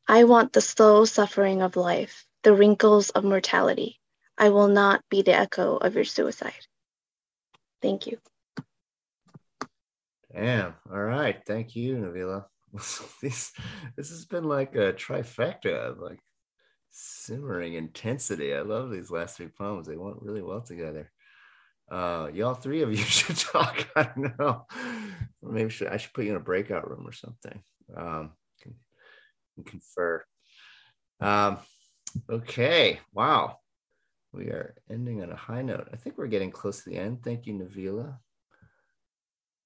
[0.08, 4.00] I want the slow suffering of life, the wrinkles of mortality.
[4.36, 6.66] I will not be the echo of your suicide.
[7.82, 8.18] Thank you.
[10.34, 10.74] Damn.
[10.90, 11.40] All right.
[11.46, 12.44] Thank you, Navila.
[13.22, 13.52] this,
[13.96, 16.20] this has been like a trifecta of like
[16.90, 18.54] simmering intensity.
[18.54, 19.86] I love these last three poems.
[19.86, 21.10] They went really well together.
[21.90, 23.88] Uh, y'all three of you should talk.
[23.96, 24.66] I don't know.
[25.42, 27.62] Maybe should, I should put you in a breakout room or something.
[27.96, 28.32] Um,
[29.62, 30.24] can confer.
[31.20, 31.58] Um,
[32.28, 33.00] okay.
[33.12, 33.58] Wow.
[34.32, 35.88] We are ending on a high note.
[35.92, 37.22] I think we're getting close to the end.
[37.24, 38.16] Thank you, Navila.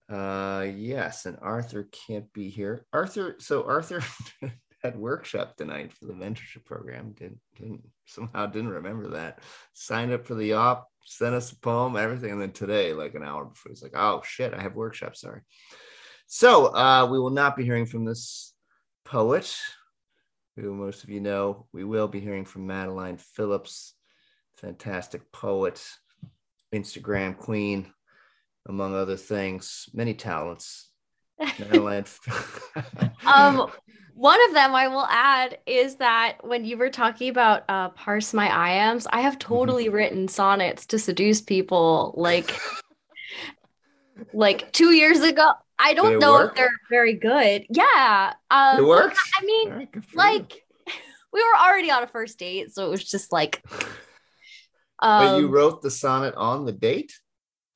[0.08, 2.86] Uh, yes, and Arthur can't be here.
[2.92, 4.02] Arthur, so Arthur
[4.82, 7.12] had workshop tonight for the mentorship program.
[7.12, 9.40] Didn't, didn't somehow didn't remember that.
[9.72, 13.24] Signed up for the op, sent us a poem, everything, and then today, like an
[13.24, 15.40] hour before, he's like, "Oh shit, I have workshop." Sorry.
[16.26, 18.52] So uh, we will not be hearing from this
[19.04, 19.56] poet,
[20.56, 21.66] who most of you know.
[21.72, 23.94] We will be hearing from Madeline Phillips,
[24.56, 25.82] fantastic poet,
[26.72, 27.92] Instagram queen,
[28.66, 30.88] among other things, many talents.
[31.58, 32.04] Madeline.
[33.26, 33.70] um
[34.14, 38.32] one of them i will add is that when you were talking about uh parse
[38.32, 42.56] my iambs i have totally written sonnets to seduce people like
[44.32, 45.52] like two years ago
[45.84, 46.50] i don't it know work?
[46.50, 49.20] if they're very good yeah um It works?
[49.40, 50.18] i mean All right, good for you.
[50.18, 50.64] like
[51.32, 53.62] we were already on a first date so it was just like
[55.00, 57.12] but you um, wrote the sonnet on the date?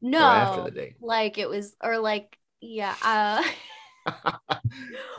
[0.01, 0.97] no after the date?
[1.01, 3.43] like it was or like yeah uh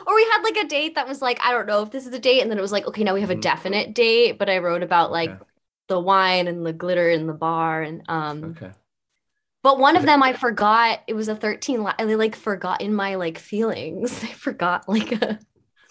[0.08, 2.14] or we had like a date that was like i don't know if this is
[2.14, 3.42] a date and then it was like okay now we have a Mhm.
[3.42, 5.44] definite date but i wrote about like Okay.
[5.88, 8.72] the wine and the glitter in the bar and um Okay.
[9.62, 12.94] But one of them i forgot it was a 13 line i like forgot in
[12.94, 15.40] my like feelings i forgot like a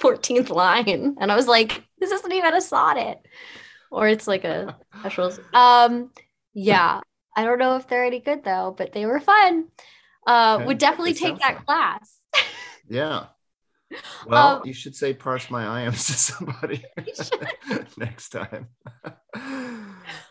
[0.00, 3.18] 14th line and i was like this isn't even a sonnet
[3.90, 6.10] or it's like a special um
[6.54, 7.00] yeah
[7.36, 9.66] i don't know if they're any good though but they were fun
[10.26, 10.66] uh Okay.
[10.66, 11.64] would definitely They take that fun.
[11.66, 12.18] class
[12.88, 13.26] Yeah.
[14.26, 16.84] Well, Um, you should say parse my iambs to somebody
[17.96, 18.68] next time.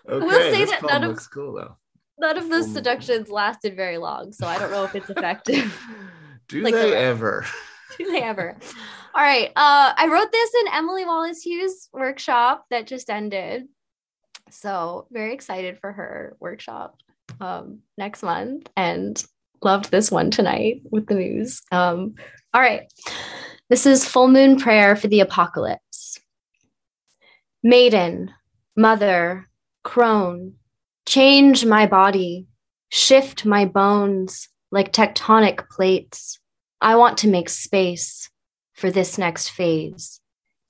[0.07, 1.75] okay, say this that none of- looks cool though.
[2.19, 5.77] None of those Um, seductions lasted very long so i don't know if it's effective.
[6.49, 7.45] Do like they ever?
[7.97, 8.55] do they ever?
[9.15, 13.67] All right uh i wrote this in emily wallace hughes workshop that just ended.
[14.49, 16.95] So very excited for her workshop
[17.41, 19.21] um next month and
[19.61, 21.61] loved this one tonight with the news.
[21.71, 22.15] Um
[22.53, 22.83] all right
[23.69, 26.17] this is full moon prayer for the apocalypse.
[27.63, 28.31] Maiden
[28.77, 29.47] mother
[29.83, 30.53] crone
[31.07, 32.45] change my body
[32.89, 36.39] shift my bones like tectonic plates.
[36.81, 38.29] I want to make space
[38.73, 40.19] for this next phase.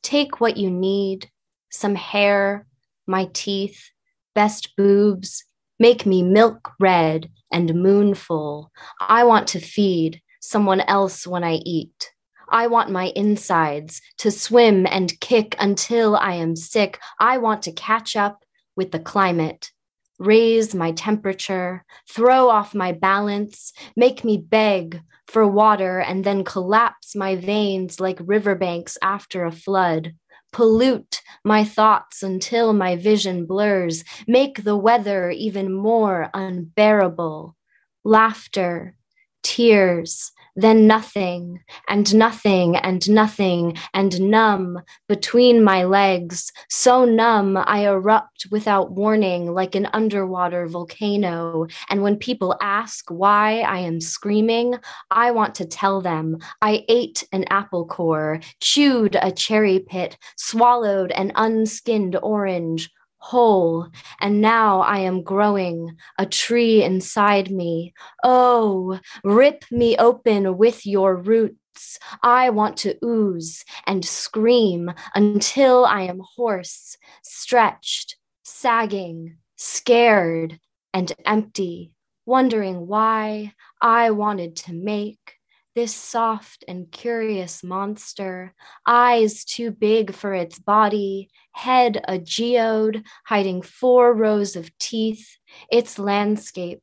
[0.03, 1.29] Take what you need
[1.71, 2.67] some hair,
[3.07, 3.89] my teeth,
[4.35, 5.43] best boobs,
[5.79, 8.71] make me milk red and moonful.
[9.01, 12.11] I want to feed someone else when I eat.
[12.49, 16.99] I want my insides to swim and kick until I am sick.
[17.19, 18.43] I want to catch up
[18.75, 19.71] with the climate,
[20.19, 27.15] raise my temperature, throw off my balance, make me beg for water, and then collapse
[27.15, 30.13] my veins like riverbanks after a flood.
[30.53, 37.55] Pollute my thoughts until my vision blurs, make the weather even more unbearable.
[38.03, 38.95] Laughter,
[39.43, 47.85] tears, then nothing and nothing and nothing and numb between my legs, so numb I
[47.85, 51.67] erupt without warning like an underwater volcano.
[51.89, 54.75] And when people ask why I am screaming,
[55.11, 61.11] I want to tell them I ate an apple core, chewed a cherry pit, swallowed
[61.11, 63.87] an unskinned orange, whole,
[64.21, 67.93] and now I am growing a tree inside me.
[68.23, 71.99] Oh, rip me open with your roots.
[72.23, 80.59] I want to ooze and scream until I am hoarse, stretched, sagging, scared,
[80.93, 81.91] and empty,
[82.25, 85.36] wondering why I wanted to make
[85.77, 88.51] this soft and curious monster,
[88.87, 95.37] eyes too big for its body, head a geode hiding four rows of teeth,
[95.71, 96.81] its landscape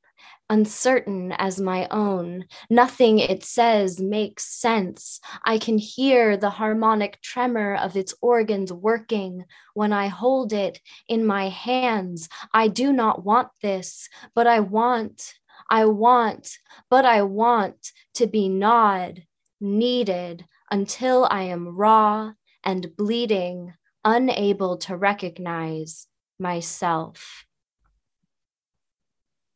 [0.48, 2.44] uncertain as my own.
[2.70, 5.20] Nothing it says makes sense.
[5.44, 11.26] I can hear the harmonic tremor of its organs working when I hold it in
[11.26, 12.28] my hands.
[12.52, 15.34] I do not want this, but I want
[15.74, 16.56] I want,
[16.88, 19.24] but I want to be gnawed,
[19.60, 22.30] kneaded until I am raw
[22.62, 23.74] and bleeding,
[24.04, 26.06] unable to recognize
[26.38, 27.44] myself.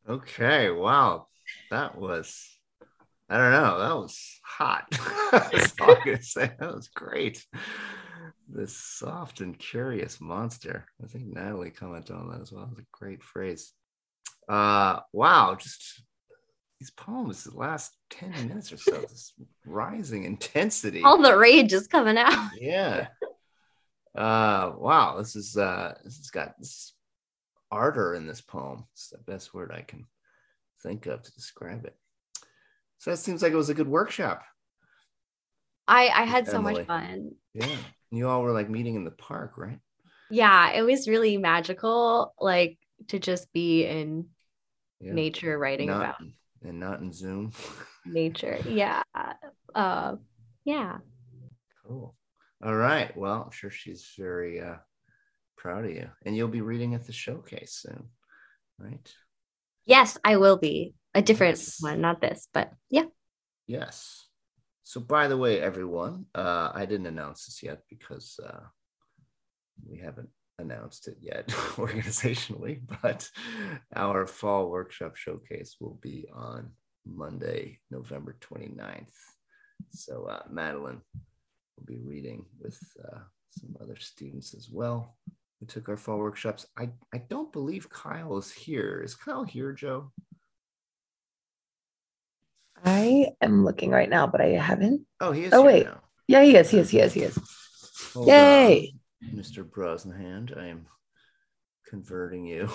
[0.09, 1.29] Okay, wow.
[1.71, 2.59] That was,
[3.31, 4.87] I don't know, that was hot.
[5.31, 5.95] That's all.
[6.05, 7.47] That was great.
[8.49, 10.85] This soft and curious monster.
[11.01, 12.65] I think Natalie commented on that as well.
[12.65, 13.73] It was a great phrase
[14.49, 16.03] uh, wow, just
[16.79, 19.33] these poems the last 10 minutes or so, this
[19.67, 21.03] rising intensity.
[21.03, 22.51] All the rage is coming out.
[22.61, 23.09] yeah.
[24.17, 26.93] Uh, wow, this is uh this has got this
[27.71, 28.85] ardor in this poem.
[28.93, 30.07] It's the best word I can
[30.83, 31.97] think of to describe it.
[32.99, 34.43] So that seems like it was a good workshop.
[35.87, 37.33] I I had so much fun.
[37.55, 37.77] Yeah.
[38.11, 39.79] You all were like meeting in the park, right?
[40.31, 42.79] Yeah, it was really magical, like
[43.09, 44.27] to just be in
[45.01, 45.13] yeah.
[45.13, 46.17] nature writing not, about
[46.65, 47.53] and not in Zoom.
[48.05, 48.59] nature.
[48.69, 49.03] Yeah.
[49.75, 50.17] Uh,
[50.65, 50.99] yeah.
[51.87, 52.15] Cool.
[52.65, 53.17] All right.
[53.17, 54.77] Well, I'm sure she's very uh,
[55.57, 56.09] proud of you.
[56.25, 58.09] And you'll be reading at the showcase soon,
[58.79, 59.15] right?
[59.87, 60.95] Yes, I will be.
[61.15, 61.79] A different yes.
[61.81, 63.07] one, not this, but yeah.
[63.67, 64.27] Yes.
[64.85, 68.61] So, by the way, everyone, uh, I didn't announce this yet because uh,
[69.89, 70.29] we haven't
[70.59, 73.29] announced it yet organizationally, but
[73.95, 76.71] our fall workshop showcase will be on
[77.07, 79.07] Monday, November 29th.
[79.91, 81.01] So uh, Madeline
[81.77, 83.19] will be reading with uh,
[83.59, 85.17] some other students as well
[85.61, 86.67] who took our fall workshops.
[86.77, 89.03] I, I don't believe Kyle is here.
[89.05, 90.13] Is Kyle here, Joe?
[92.85, 95.05] I am looking right now, but I haven't.
[95.21, 95.53] Oh, he is.
[95.53, 95.87] Oh, wait.
[95.87, 96.01] Now.
[96.29, 96.71] Yeah, he is.
[96.71, 96.91] He is.
[96.91, 97.13] He is.
[97.13, 97.39] He is.
[98.15, 98.93] Hold Yay.
[98.93, 98.98] On.
[99.25, 99.65] Mr.
[99.65, 100.57] Brosnahan.
[100.57, 100.87] I am
[101.87, 102.69] converting you.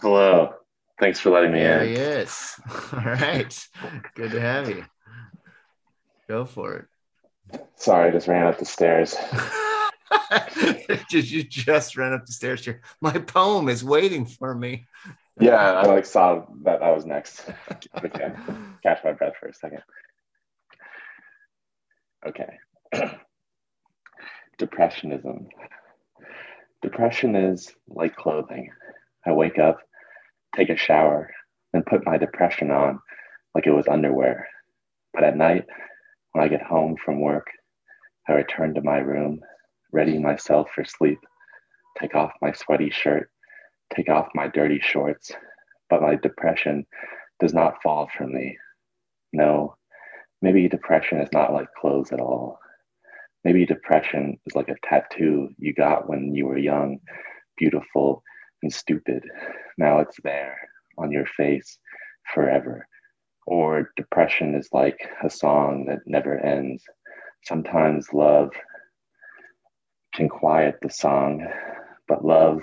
[0.00, 0.54] Hello.
[0.98, 1.92] Thanks for letting me there in.
[1.94, 2.60] Yes.
[2.92, 3.68] All right.
[4.14, 4.84] Good to have you.
[6.28, 6.86] Go for it.
[7.76, 9.16] Sorry, I just ran up the stairs.
[11.08, 12.82] Did you just ran up the stairs here?
[13.00, 14.86] My poem is waiting for me.
[15.40, 17.44] Yeah, I like saw that I was next.
[18.04, 18.32] Okay.
[18.82, 19.82] Catch my breath for a second.
[22.26, 22.58] Okay.
[24.60, 25.46] Depressionism.
[26.82, 28.70] Depression is like clothing.
[29.26, 29.78] I wake up,
[30.56, 31.30] take a shower,
[31.72, 33.00] then put my depression on
[33.54, 34.48] like it was underwear.
[35.12, 35.64] But at night,
[36.32, 37.46] when I get home from work,
[38.28, 39.40] I return to my room,
[39.92, 41.18] ready myself for sleep,
[41.98, 43.30] take off my sweaty shirt,
[43.94, 45.32] take off my dirty shorts,
[45.88, 46.86] but my depression
[47.40, 48.56] does not fall from me.
[49.32, 49.76] No,
[50.42, 52.58] maybe depression is not like clothes at all.
[53.44, 56.98] Maybe depression is like a tattoo you got when you were young,
[57.56, 58.22] beautiful,
[58.62, 59.24] and stupid.
[59.78, 60.56] Now it's there
[60.98, 61.78] on your face
[62.34, 62.86] forever.
[63.46, 66.84] Or depression is like a song that never ends.
[67.44, 68.50] Sometimes love
[70.14, 71.46] can quiet the song,
[72.08, 72.62] but love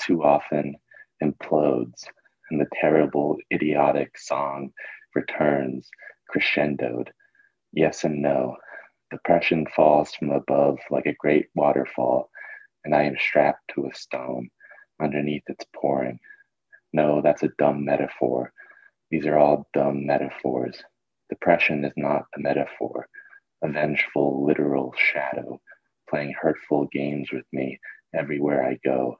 [0.00, 0.76] too often
[1.22, 2.04] implodes,
[2.50, 4.70] and the terrible, idiotic song
[5.14, 5.88] returns
[6.32, 7.08] crescendoed.
[7.72, 8.56] Yes and no.
[9.10, 12.30] Depression falls from above like a great waterfall,
[12.84, 14.48] and I am strapped to a stone
[15.00, 16.18] underneath its pouring.
[16.92, 18.52] No, that's a dumb metaphor.
[19.10, 20.82] These are all dumb metaphors.
[21.28, 23.08] Depression is not a metaphor,
[23.62, 25.60] a vengeful, literal shadow
[26.08, 27.80] playing hurtful games with me
[28.14, 29.18] everywhere I go.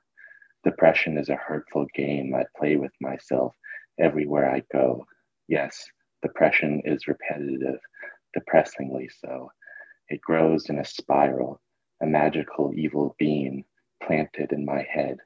[0.65, 3.55] Depression is a hurtful game I play with myself
[3.99, 5.07] everywhere I go.
[5.49, 5.87] Yes,
[6.23, 7.81] depression is repetitive,
[8.35, 9.51] depressingly so.
[10.09, 11.61] It grows in a spiral,
[12.03, 13.65] a magical evil beam
[14.03, 15.19] planted in my head,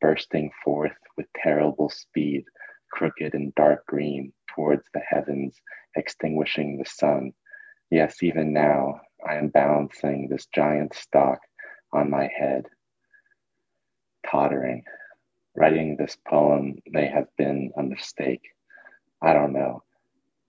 [0.00, 2.44] bursting forth with terrible speed,
[2.92, 5.60] crooked and dark green towards the heavens,
[5.96, 7.32] extinguishing the sun.
[7.90, 11.40] Yes, even now I am balancing this giant stock
[11.92, 12.66] on my head,
[14.28, 14.84] tottering.
[15.56, 18.42] Writing this poem may have been a mistake.
[19.20, 19.82] I don't know.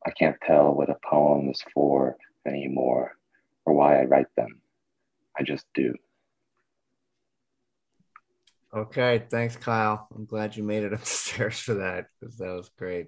[0.06, 3.12] I can't tell what a poem is for anymore
[3.66, 4.62] or why I write them.
[5.38, 5.94] I just do.
[8.74, 10.08] Okay, thanks, Kyle.
[10.16, 13.08] I'm glad you made it upstairs for that because that was great.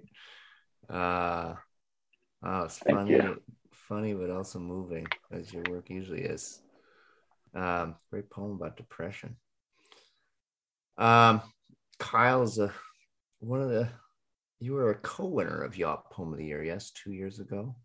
[0.88, 1.54] Uh,
[2.42, 3.42] oh, it's Thank funny, you.
[3.72, 6.60] funny, but also moving as your work usually is.
[7.54, 9.36] Um, great poem about depression.
[10.98, 11.40] Um,
[11.98, 12.72] Kyle is a
[13.40, 13.88] one of the
[14.60, 17.76] you were a co-winner of Yawp Poem of the Year, yes, two years ago.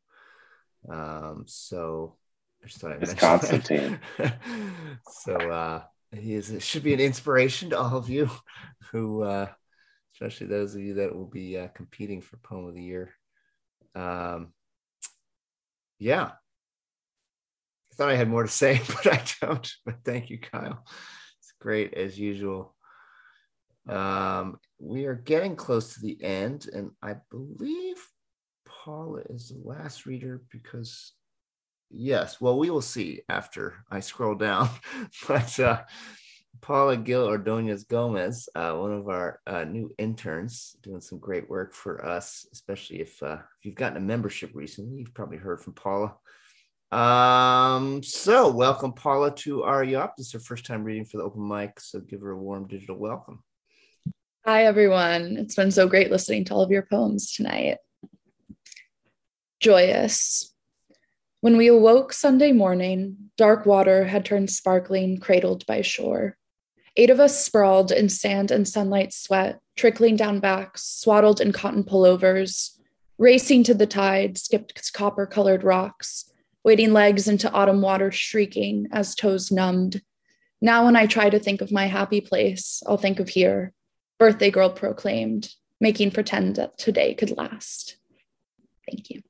[0.87, 2.15] Um, so
[2.63, 3.99] I just thought I it's Constantine.
[5.09, 5.83] so uh,
[6.15, 8.29] he is should be an inspiration to all of you,
[8.91, 9.47] who uh,
[10.13, 13.13] especially those of you that will be uh, competing for Poem of the Year.
[13.95, 14.53] Um,
[15.97, 16.31] yeah,
[17.91, 19.71] I thought I had more to say, but I don't.
[19.85, 20.85] But thank you, Kyle.
[21.39, 22.75] It's great as usual.
[23.87, 27.97] Um, we are getting close to the end, and I believe
[28.65, 31.13] Paula is the last reader because,
[31.91, 34.69] yes, well, we will see after I scroll down.
[35.27, 35.81] but uh,
[36.61, 41.73] Paula Gil Ordonez Gomez, uh, one of our uh, new interns, doing some great work
[41.73, 44.99] for us, especially if, uh, if you've gotten a membership recently.
[44.99, 46.15] You've probably heard from Paula.
[46.91, 50.15] Um, so welcome Paula to our Yawp.
[50.17, 52.67] This is her first time reading for the open mic, so give her a warm
[52.67, 53.43] digital welcome.
[54.45, 55.35] Hi, everyone.
[55.35, 57.77] It's been so great listening to all of your poems tonight.
[59.59, 60.55] Joyous.
[61.41, 66.37] When we awoke Sunday morning, dark water had turned sparkling, cradled by shore.
[66.95, 71.83] Eight of us sprawled in sand and sunlight sweat, trickling down backs, swaddled in cotton
[71.83, 72.79] pullovers,
[73.17, 76.31] racing to the tide, skipped copper colored rocks,
[76.63, 80.01] wading legs into autumn water, shrieking as toes numbed.
[80.61, 83.73] Now, when I try to think of my happy place, I'll think of here
[84.19, 87.97] birthday girl proclaimed, making pretend that today could last.
[88.87, 89.21] Thank you.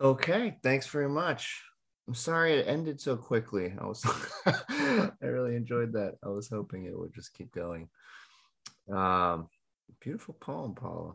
[0.00, 1.62] Okay, thanks very much.
[2.08, 3.72] I'm sorry it ended so quickly.
[3.80, 4.04] I was
[4.46, 6.16] I really enjoyed that.
[6.24, 7.88] I was hoping it would just keep going.
[8.92, 9.48] Um
[10.00, 11.14] beautiful poem, Paula.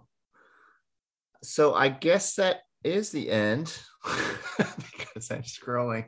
[1.43, 6.05] So I guess that is the end because I'm scrolling.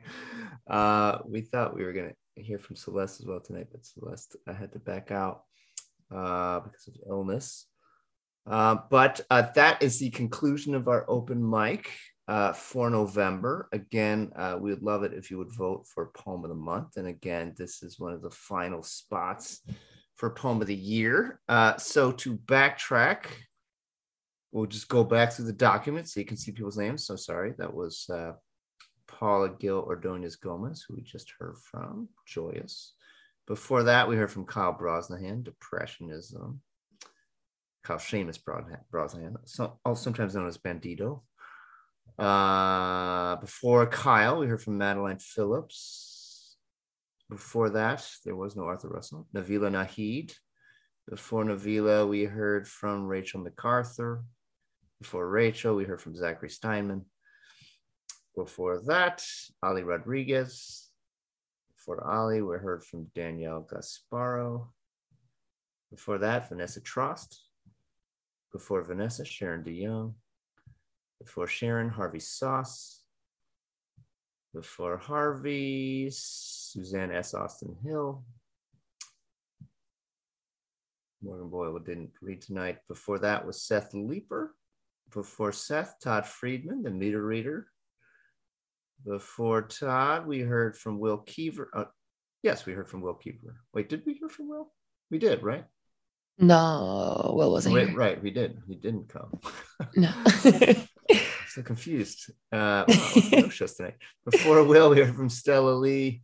[0.68, 4.52] Uh we thought we were gonna hear from Celeste as well tonight, but Celeste I
[4.52, 5.44] had to back out
[6.14, 7.66] uh, because of illness.
[8.46, 11.90] Uh, but uh, that is the conclusion of our open mic
[12.28, 13.68] uh, for November.
[13.72, 16.96] Again, uh, we would love it if you would vote for Poem of the Month.
[16.96, 19.60] And again, this is one of the final spots
[20.16, 21.40] for Poem of the Year.
[21.48, 23.26] Uh, so to backtrack,
[24.52, 27.04] we'll just go back through the document so you can see people's names.
[27.04, 28.08] So sorry, that was
[29.18, 32.94] Paula Gil Ordonez Gomez, who we just heard from, Joyous.
[33.46, 36.58] Before that, we heard from Kyle Brosnahan, Depressionism.
[37.82, 38.38] Kyle Seamus
[38.92, 39.36] Brosnahan,
[39.96, 41.22] sometimes known as Bandito.
[42.18, 46.56] Uh, before Kyle, we heard from Madeline Phillips.
[47.30, 49.26] Before that, there was no Arthur Russell.
[49.34, 50.34] Navila Nahid.
[51.08, 54.22] Before Navila, we heard from Rachel MacArthur.
[55.00, 57.06] Before Rachel, we heard from Zachary Steinman.
[58.36, 59.24] Before that,
[59.62, 60.90] Ali Rodriguez.
[61.76, 64.68] Before Ali, we heard from Danielle Gasparo.
[65.90, 67.36] Before that, Vanessa Trost.
[68.52, 70.14] Before Vanessa, Sharon DeYoung.
[71.20, 73.02] Before Sharon, Harvey Sauce.
[74.54, 77.34] Before Harvey, Suzanne S.
[77.34, 78.24] Austin Hill.
[81.22, 82.78] Morgan Boyle didn't read tonight.
[82.88, 84.54] Before that was Seth Leeper.
[85.12, 87.66] Before Seth, Todd Friedman, the meter reader.
[89.04, 91.70] Before Todd, we heard from Will Keever.
[91.72, 91.84] Uh,
[92.42, 93.56] yes, we heard from Will Keever.
[93.72, 94.72] Wait, did we hear from Will?
[95.10, 95.64] We did, right?
[96.38, 97.96] No, Will wasn't Wait, here.
[97.98, 98.62] right, we did.
[98.66, 99.38] He didn't come.
[99.94, 100.12] No.
[101.48, 102.30] so confused.
[102.52, 103.96] Uh, wow, no shows tonight.
[104.24, 106.22] Before Will, we heard from Stella Lee.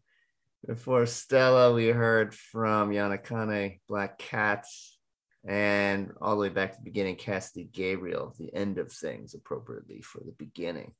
[0.66, 4.98] Before Stella, we heard from Yanakane, Black Cats,
[5.46, 10.00] and all the way back to the beginning, Cassidy Gabriel, the end of things appropriately
[10.00, 10.92] for the beginning.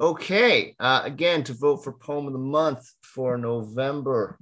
[0.00, 4.38] Okay, uh, again, to vote for Poem of the Month for November,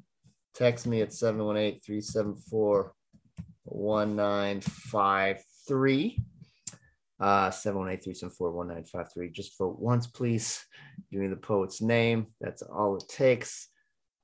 [0.55, 2.94] text me at 718 374
[3.64, 6.22] 1953.
[7.18, 9.32] Uh, 718-374-1953.
[9.32, 10.64] Just vote once, please.
[11.10, 12.28] Give me the poet's name.
[12.40, 13.66] That's all it takes.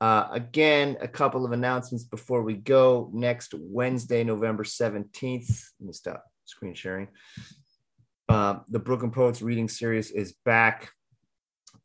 [0.01, 3.11] Uh, again, a couple of announcements before we go.
[3.12, 5.48] Next Wednesday, November 17th.
[5.81, 7.09] Let me stop screen sharing.
[8.28, 10.93] Uh, the Brooklyn Poets reading series is back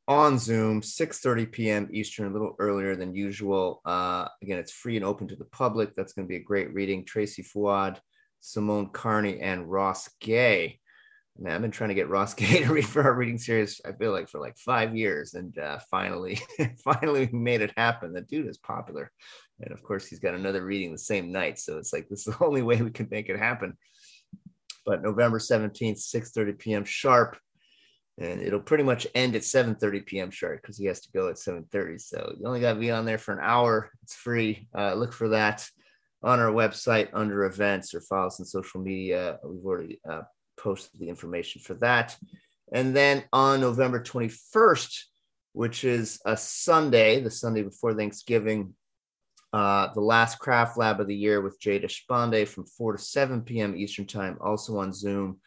[0.10, 1.90] on Zoom, 6:30 p.m.
[1.94, 3.80] Eastern, a little earlier than usual.
[3.86, 5.96] Uh, again, it's free and open to the public.
[5.96, 7.06] That's going to be a great reading.
[7.06, 8.02] Tracy Fuad,
[8.40, 10.80] Simone Carney, and Ross Gay.
[11.38, 13.80] Man, I've been trying to get Ross Gay to read for our reading series.
[13.86, 16.40] I feel like for like five years, and uh, finally,
[16.84, 18.12] finally, we made it happen.
[18.12, 19.12] The dude is popular,
[19.62, 21.60] and of course, he's got another reading the same night.
[21.60, 23.78] So it's like this is the only way we can make it happen.
[24.88, 26.84] But November seventeenth, six thirty p.m.
[26.84, 27.38] sharp,
[28.20, 30.30] and it'll pretty much end at seven thirty p.m.
[30.30, 31.98] sharp because he has to go at seven thirty.
[31.98, 33.92] So you only got to be on there for an hour.
[34.04, 34.68] It's free.
[34.78, 35.68] Uh, look for that
[36.22, 39.40] on our website under events or follow us on social media.
[39.44, 40.24] We've already uh,
[40.58, 42.18] posted the information for that.
[42.72, 45.04] And then on November 21st,
[45.54, 48.76] which is a Sunday, the Sunday before Thanksgiving,
[49.52, 53.42] uh, the last craft lab of the year with Jay Deshpande from 4 to 7
[53.42, 53.76] p.m.
[53.76, 55.40] Eastern Time, also on Zoom.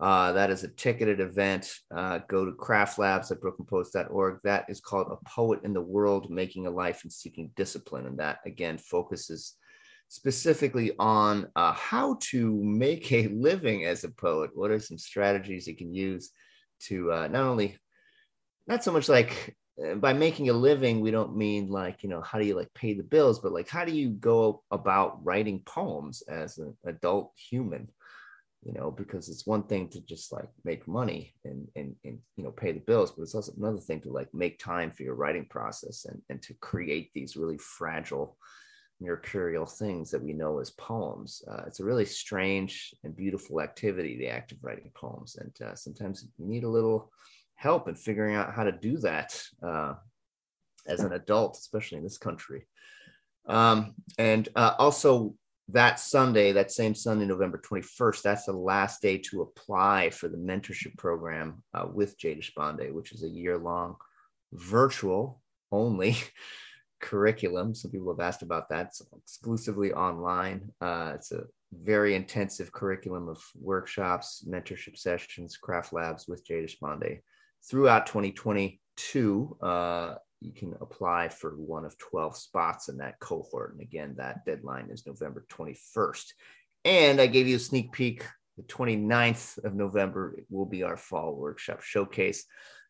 [0.00, 1.74] Uh, that is a ticketed event.
[1.94, 4.38] Uh, go to craftlabs at brooklynpoets.org.
[4.44, 8.06] That is called A Poet in the World Making a Life and Seeking Discipline.
[8.06, 9.56] And that, again, focuses
[10.08, 14.50] specifically on uh, how to make a living as a poet.
[14.54, 16.30] What are some strategies you can use
[16.86, 17.76] to uh, not only,
[18.66, 19.54] not so much like
[19.84, 22.72] uh, by making a living, we don't mean like, you know, how do you like
[22.72, 27.32] pay the bills, but like, how do you go about writing poems as an adult
[27.36, 27.86] human?
[28.62, 32.44] You know, because it's one thing to just like make money and, and, and, you
[32.44, 35.14] know, pay the bills, but it's also another thing to like make time for your
[35.14, 38.36] writing process and, and to create these really fragile,
[39.00, 41.42] mercurial things that we know as poems.
[41.50, 45.36] Uh, it's a really strange and beautiful activity, the act of writing poems.
[45.36, 47.10] And uh, sometimes you need a little
[47.54, 49.94] help in figuring out how to do that uh,
[50.86, 52.66] as an adult, especially in this country.
[53.46, 55.34] Um, and uh, also,
[55.72, 60.36] that Sunday, that same Sunday, November 21st, that's the last day to apply for the
[60.36, 63.96] mentorship program uh, with Jay Deshpande, which is a year long
[64.52, 65.40] virtual
[65.72, 66.16] only
[67.00, 67.74] curriculum.
[67.74, 68.88] Some people have asked about that.
[68.88, 70.70] It's exclusively online.
[70.80, 77.20] Uh, it's a very intensive curriculum of workshops, mentorship sessions, craft labs with Jay Deshpande.
[77.68, 83.72] Throughout 2022, uh, you can apply for one of 12 spots in that cohort.
[83.72, 86.32] And again, that deadline is November 21st.
[86.84, 88.24] And I gave you a sneak peek.
[88.56, 92.46] The 29th of November will be our fall workshop showcase.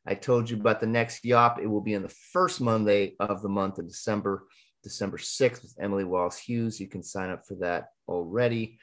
[0.07, 1.59] I told you about the next Yawp.
[1.61, 4.45] It will be on the first Monday of the month of December,
[4.83, 6.81] December 6th with Emily Wallace Hughes.
[6.81, 8.79] You can sign up for that already.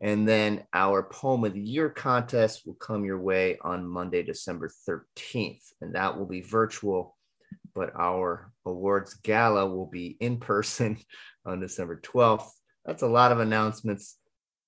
[0.00, 4.70] And then our Poem of the Year contest will come your way on Monday, December
[4.88, 5.62] 13th.
[5.80, 7.15] And that will be virtual,
[7.76, 10.98] but our awards gala will be in person
[11.46, 12.48] on December 12th.
[12.84, 14.16] That's a lot of announcements.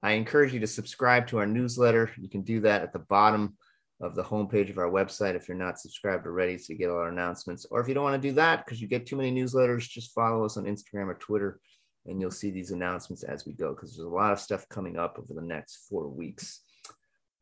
[0.03, 2.11] I encourage you to subscribe to our newsletter.
[2.21, 3.57] You can do that at the bottom
[4.01, 6.99] of the homepage of our website if you're not subscribed already so you get all
[6.99, 9.33] our announcements or if you don't want to do that because you get too many
[9.33, 11.59] newsletters just follow us on instagram or twitter
[12.07, 14.97] and you'll see these announcements as we go because there's a lot of stuff coming
[14.97, 16.61] up over the next four weeks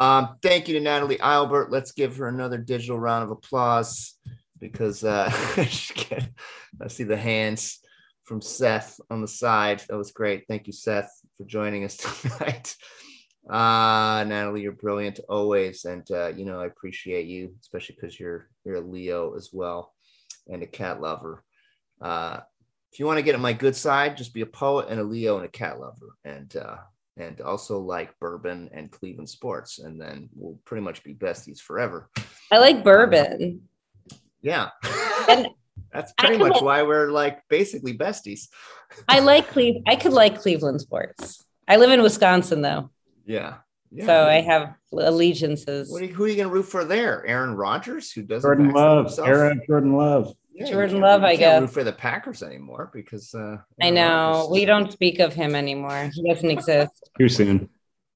[0.00, 4.14] um, thank you to natalie eilbert let's give her another digital round of applause
[4.60, 7.80] because uh, i see the hands
[8.26, 9.82] from seth on the side.
[9.88, 10.44] That was great.
[10.48, 12.76] Thank you seth for joining us tonight.
[13.48, 18.48] Uh, Natalie, you're brilliant always, and uh, you know I appreciate you, especially because you're
[18.64, 19.94] you're a Leo as well,
[20.48, 21.44] and a cat lover.
[22.00, 22.40] Uh,
[22.92, 25.04] if you want to get on my good side, just be a poet and a
[25.04, 26.78] Leo and a cat lover, and uh,
[27.16, 32.10] and also like bourbon and Cleveland sports, and then we'll pretty much be besties forever.
[32.50, 33.68] I like bourbon.
[34.42, 34.70] Yeah,
[35.28, 35.48] and
[35.92, 38.48] that's pretty much like, why we're like basically besties.
[39.08, 39.82] I like Cleve.
[39.86, 41.44] I could like Cleveland sports.
[41.68, 42.90] I live in Wisconsin though.
[43.24, 43.56] Yeah.
[43.90, 44.06] yeah.
[44.06, 45.90] So I have allegiances.
[45.90, 47.26] What are you, who are you going to root for there?
[47.26, 49.28] Aaron Rodgers, who doesn't Jordan Love, himself?
[49.28, 50.32] Aaron Jordan Love.
[50.56, 51.60] Yeah, Jordan Love, you I can't guess.
[51.60, 54.48] root for the Packers anymore because uh, I know.
[54.50, 56.10] We don't speak of him anymore.
[56.14, 57.10] He doesn't exist.
[57.18, 57.68] Too soon.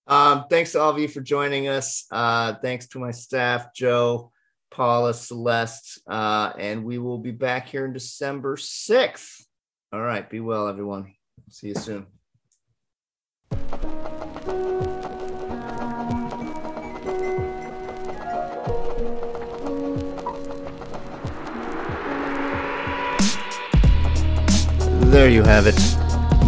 [0.07, 2.07] Um, thanks to all of you for joining us.
[2.11, 4.33] Uh, thanks to my staff, Joe,
[4.71, 9.45] Paula, Celeste, uh, and we will be back here in December 6th.
[9.93, 10.29] All right.
[10.29, 11.13] Be well, everyone.
[11.49, 12.07] See you soon.
[25.11, 25.75] There you have it.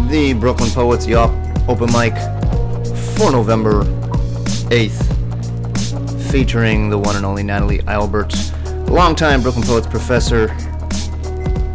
[0.09, 1.31] The Brooklyn Poets Yawp
[1.67, 2.13] open mic
[3.17, 3.83] for November
[4.69, 5.12] 8th,
[6.33, 8.33] featuring the one and only Natalie Eilbert,
[8.89, 10.47] longtime Brooklyn Poets professor,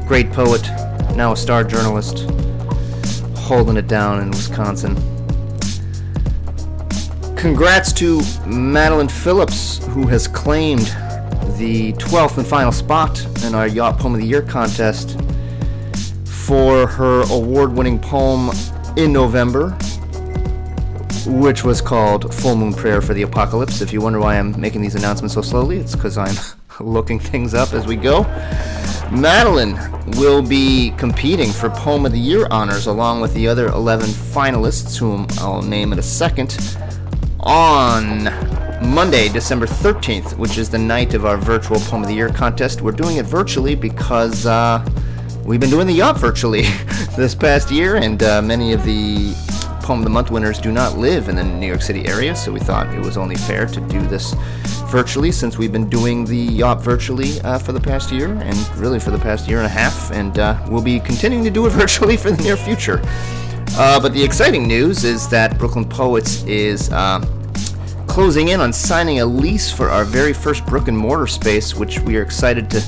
[0.05, 0.69] great poet,
[1.15, 2.29] now a star journalist,
[3.37, 4.97] holding it down in Wisconsin.
[7.37, 10.87] Congrats to Madeline Phillips, who has claimed
[11.57, 15.21] the 12th and final spot in our Yawp Poem of the Year contest
[16.25, 18.51] for her award winning poem
[18.97, 19.79] in November,
[21.27, 23.81] which was called Full Moon Prayer for the Apocalypse.
[23.81, 26.37] If you wonder why I'm making these announcements so slowly, it's because I'm
[26.81, 28.23] looking things up as we go.
[29.11, 29.79] Madeline
[30.19, 34.99] will be competing for Poem of the Year honors along with the other 11 finalists,
[34.99, 36.59] whom I'll name in a second,
[37.41, 38.25] on
[38.87, 42.83] Monday, December 13th, which is the night of our virtual Poem of the Year contest.
[42.83, 44.87] We're doing it virtually because uh,
[45.45, 46.63] we've been doing the yawp virtually
[47.17, 49.35] this past year, and uh, many of the
[49.89, 52.95] The Month winners do not live in the New York City area, so we thought
[52.95, 54.35] it was only fair to do this
[54.91, 59.01] virtually since we've been doing the yawp virtually uh, for the past year and really
[59.01, 61.71] for the past year and a half, and uh, we'll be continuing to do it
[61.83, 63.01] virtually for the near future.
[63.79, 67.21] Uh, but the exciting news is that Brooklyn Poets is uh,
[68.19, 72.01] closing in on signing a lease for our very first brick and mortar space, which
[72.01, 72.81] we are excited to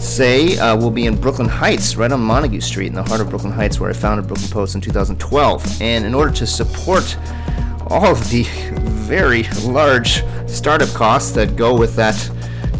[0.00, 3.30] say uh, will be in Brooklyn Heights, right on Montague Street, in the heart of
[3.30, 5.80] Brooklyn Heights, where I founded Brooklyn Poets in 2012.
[5.80, 7.16] And in order to support
[7.86, 12.18] all of the very large startup costs that go with that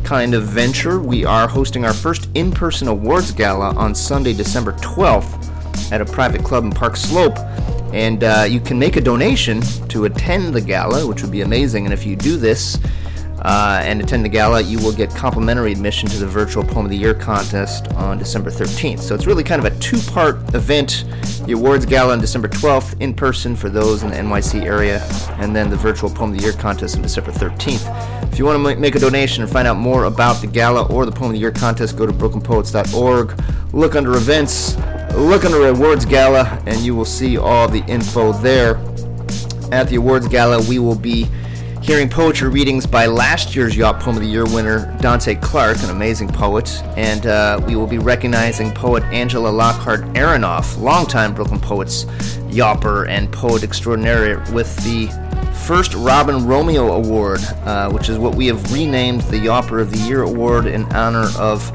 [0.03, 4.73] kind of venture, we are hosting our first in person awards gala on Sunday, December
[4.73, 7.39] 12th at a private club in Park Slope.
[7.97, 11.87] And uh, you can make a donation to attend the gala, which would be amazing.
[11.87, 12.79] And if you do this,
[13.41, 16.91] uh, and attend the gala, you will get complimentary admission to the virtual Poem of
[16.91, 18.99] the Year contest on December 13th.
[18.99, 21.05] So it's really kind of a two part event
[21.47, 25.01] the awards gala on December 12th in person for those in the NYC area,
[25.39, 28.33] and then the virtual Poem of the Year contest on December 13th.
[28.33, 31.07] If you want to make a donation and find out more about the gala or
[31.07, 33.41] the Poem of the Year contest, go to brooklynpoets.org,
[33.73, 34.77] look under events,
[35.17, 38.77] look under the awards gala, and you will see all the info there.
[39.73, 41.27] At the awards gala, we will be
[41.83, 45.91] hearing poetry readings by last year's Yawp Poem of the Year winner, Dante Clark, an
[45.91, 52.05] amazing poet, and uh, we will be recognizing poet Angela Lockhart Aronoff, longtime Brooklyn Poets
[52.51, 55.07] Yawper and poet extraordinaire, with the
[55.65, 59.99] first Robin Romeo Award, uh, which is what we have renamed the Yawper of the
[60.09, 61.71] Year Award in honor of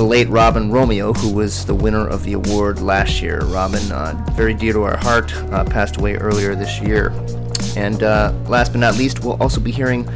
[0.00, 3.40] the late Robin Romeo, who was the winner of the award last year.
[3.44, 7.10] Robin, uh, very dear to our heart, uh, passed away earlier this year.
[7.76, 10.08] And uh, last but not least, we'll also be hearing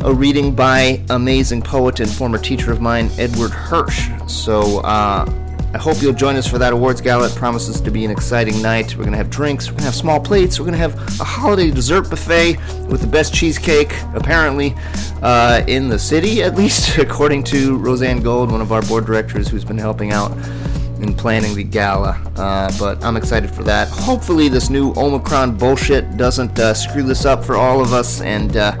[0.00, 4.08] a reading by amazing poet and former teacher of mine, Edward Hirsch.
[4.26, 4.78] So
[5.74, 7.26] I hope you'll join us for that awards gala.
[7.26, 8.96] It promises to be an exciting night.
[8.96, 11.20] We're going to have drinks, we're going to have small plates, we're going to have
[11.20, 12.56] a holiday dessert buffet
[12.88, 14.74] with the best cheesecake, apparently,
[15.20, 19.48] uh, in the city, at least, according to Roseanne Gold, one of our board directors
[19.48, 20.32] who's been helping out
[21.00, 22.20] in planning the gala.
[22.36, 23.88] Uh, but I'm excited for that.
[23.88, 28.56] Hopefully, this new Omicron bullshit doesn't uh, screw this up for all of us and
[28.56, 28.72] uh,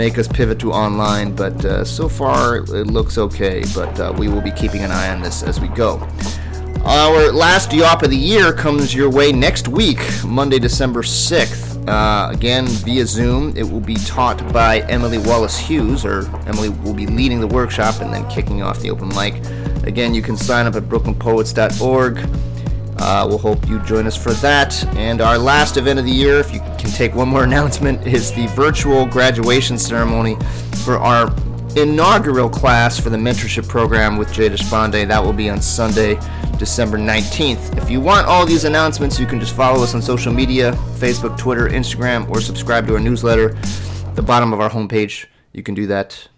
[0.00, 1.36] make us pivot to online.
[1.36, 3.62] But uh, so far, it looks okay.
[3.74, 6.08] But uh, we will be keeping an eye on this as we go.
[6.86, 11.86] Our last Yawp of the year comes your way next week, Monday, December 6th.
[11.86, 13.54] Uh, again, via Zoom.
[13.56, 18.00] It will be taught by Emily Wallace Hughes, or Emily will be leading the workshop
[18.00, 19.34] and then kicking off the open mic.
[19.84, 22.49] Again, you can sign up at brooklynpoets.org.
[23.00, 24.84] Uh, we'll hope you join us for that.
[24.96, 28.30] And our last event of the year, if you can take one more announcement, is
[28.32, 30.36] the virtual graduation ceremony
[30.84, 31.34] for our
[31.76, 35.08] inaugural class for the mentorship program with Jay Deshpande.
[35.08, 36.16] That will be on Sunday,
[36.58, 37.78] December 19th.
[37.78, 41.38] If you want all these announcements, you can just follow us on social media Facebook,
[41.38, 43.54] Twitter, Instagram, or subscribe to our newsletter.
[44.14, 46.28] The bottom of our homepage, you can do that.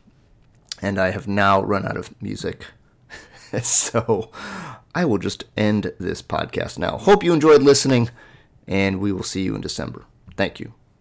[0.81, 2.67] And I have now run out of music.
[3.63, 4.31] so
[4.95, 6.99] I will just end this podcast now.
[6.99, 8.11] Hope you enjoyed listening,
[8.67, 10.05] and we will see you in December.
[10.37, 10.75] Thank you.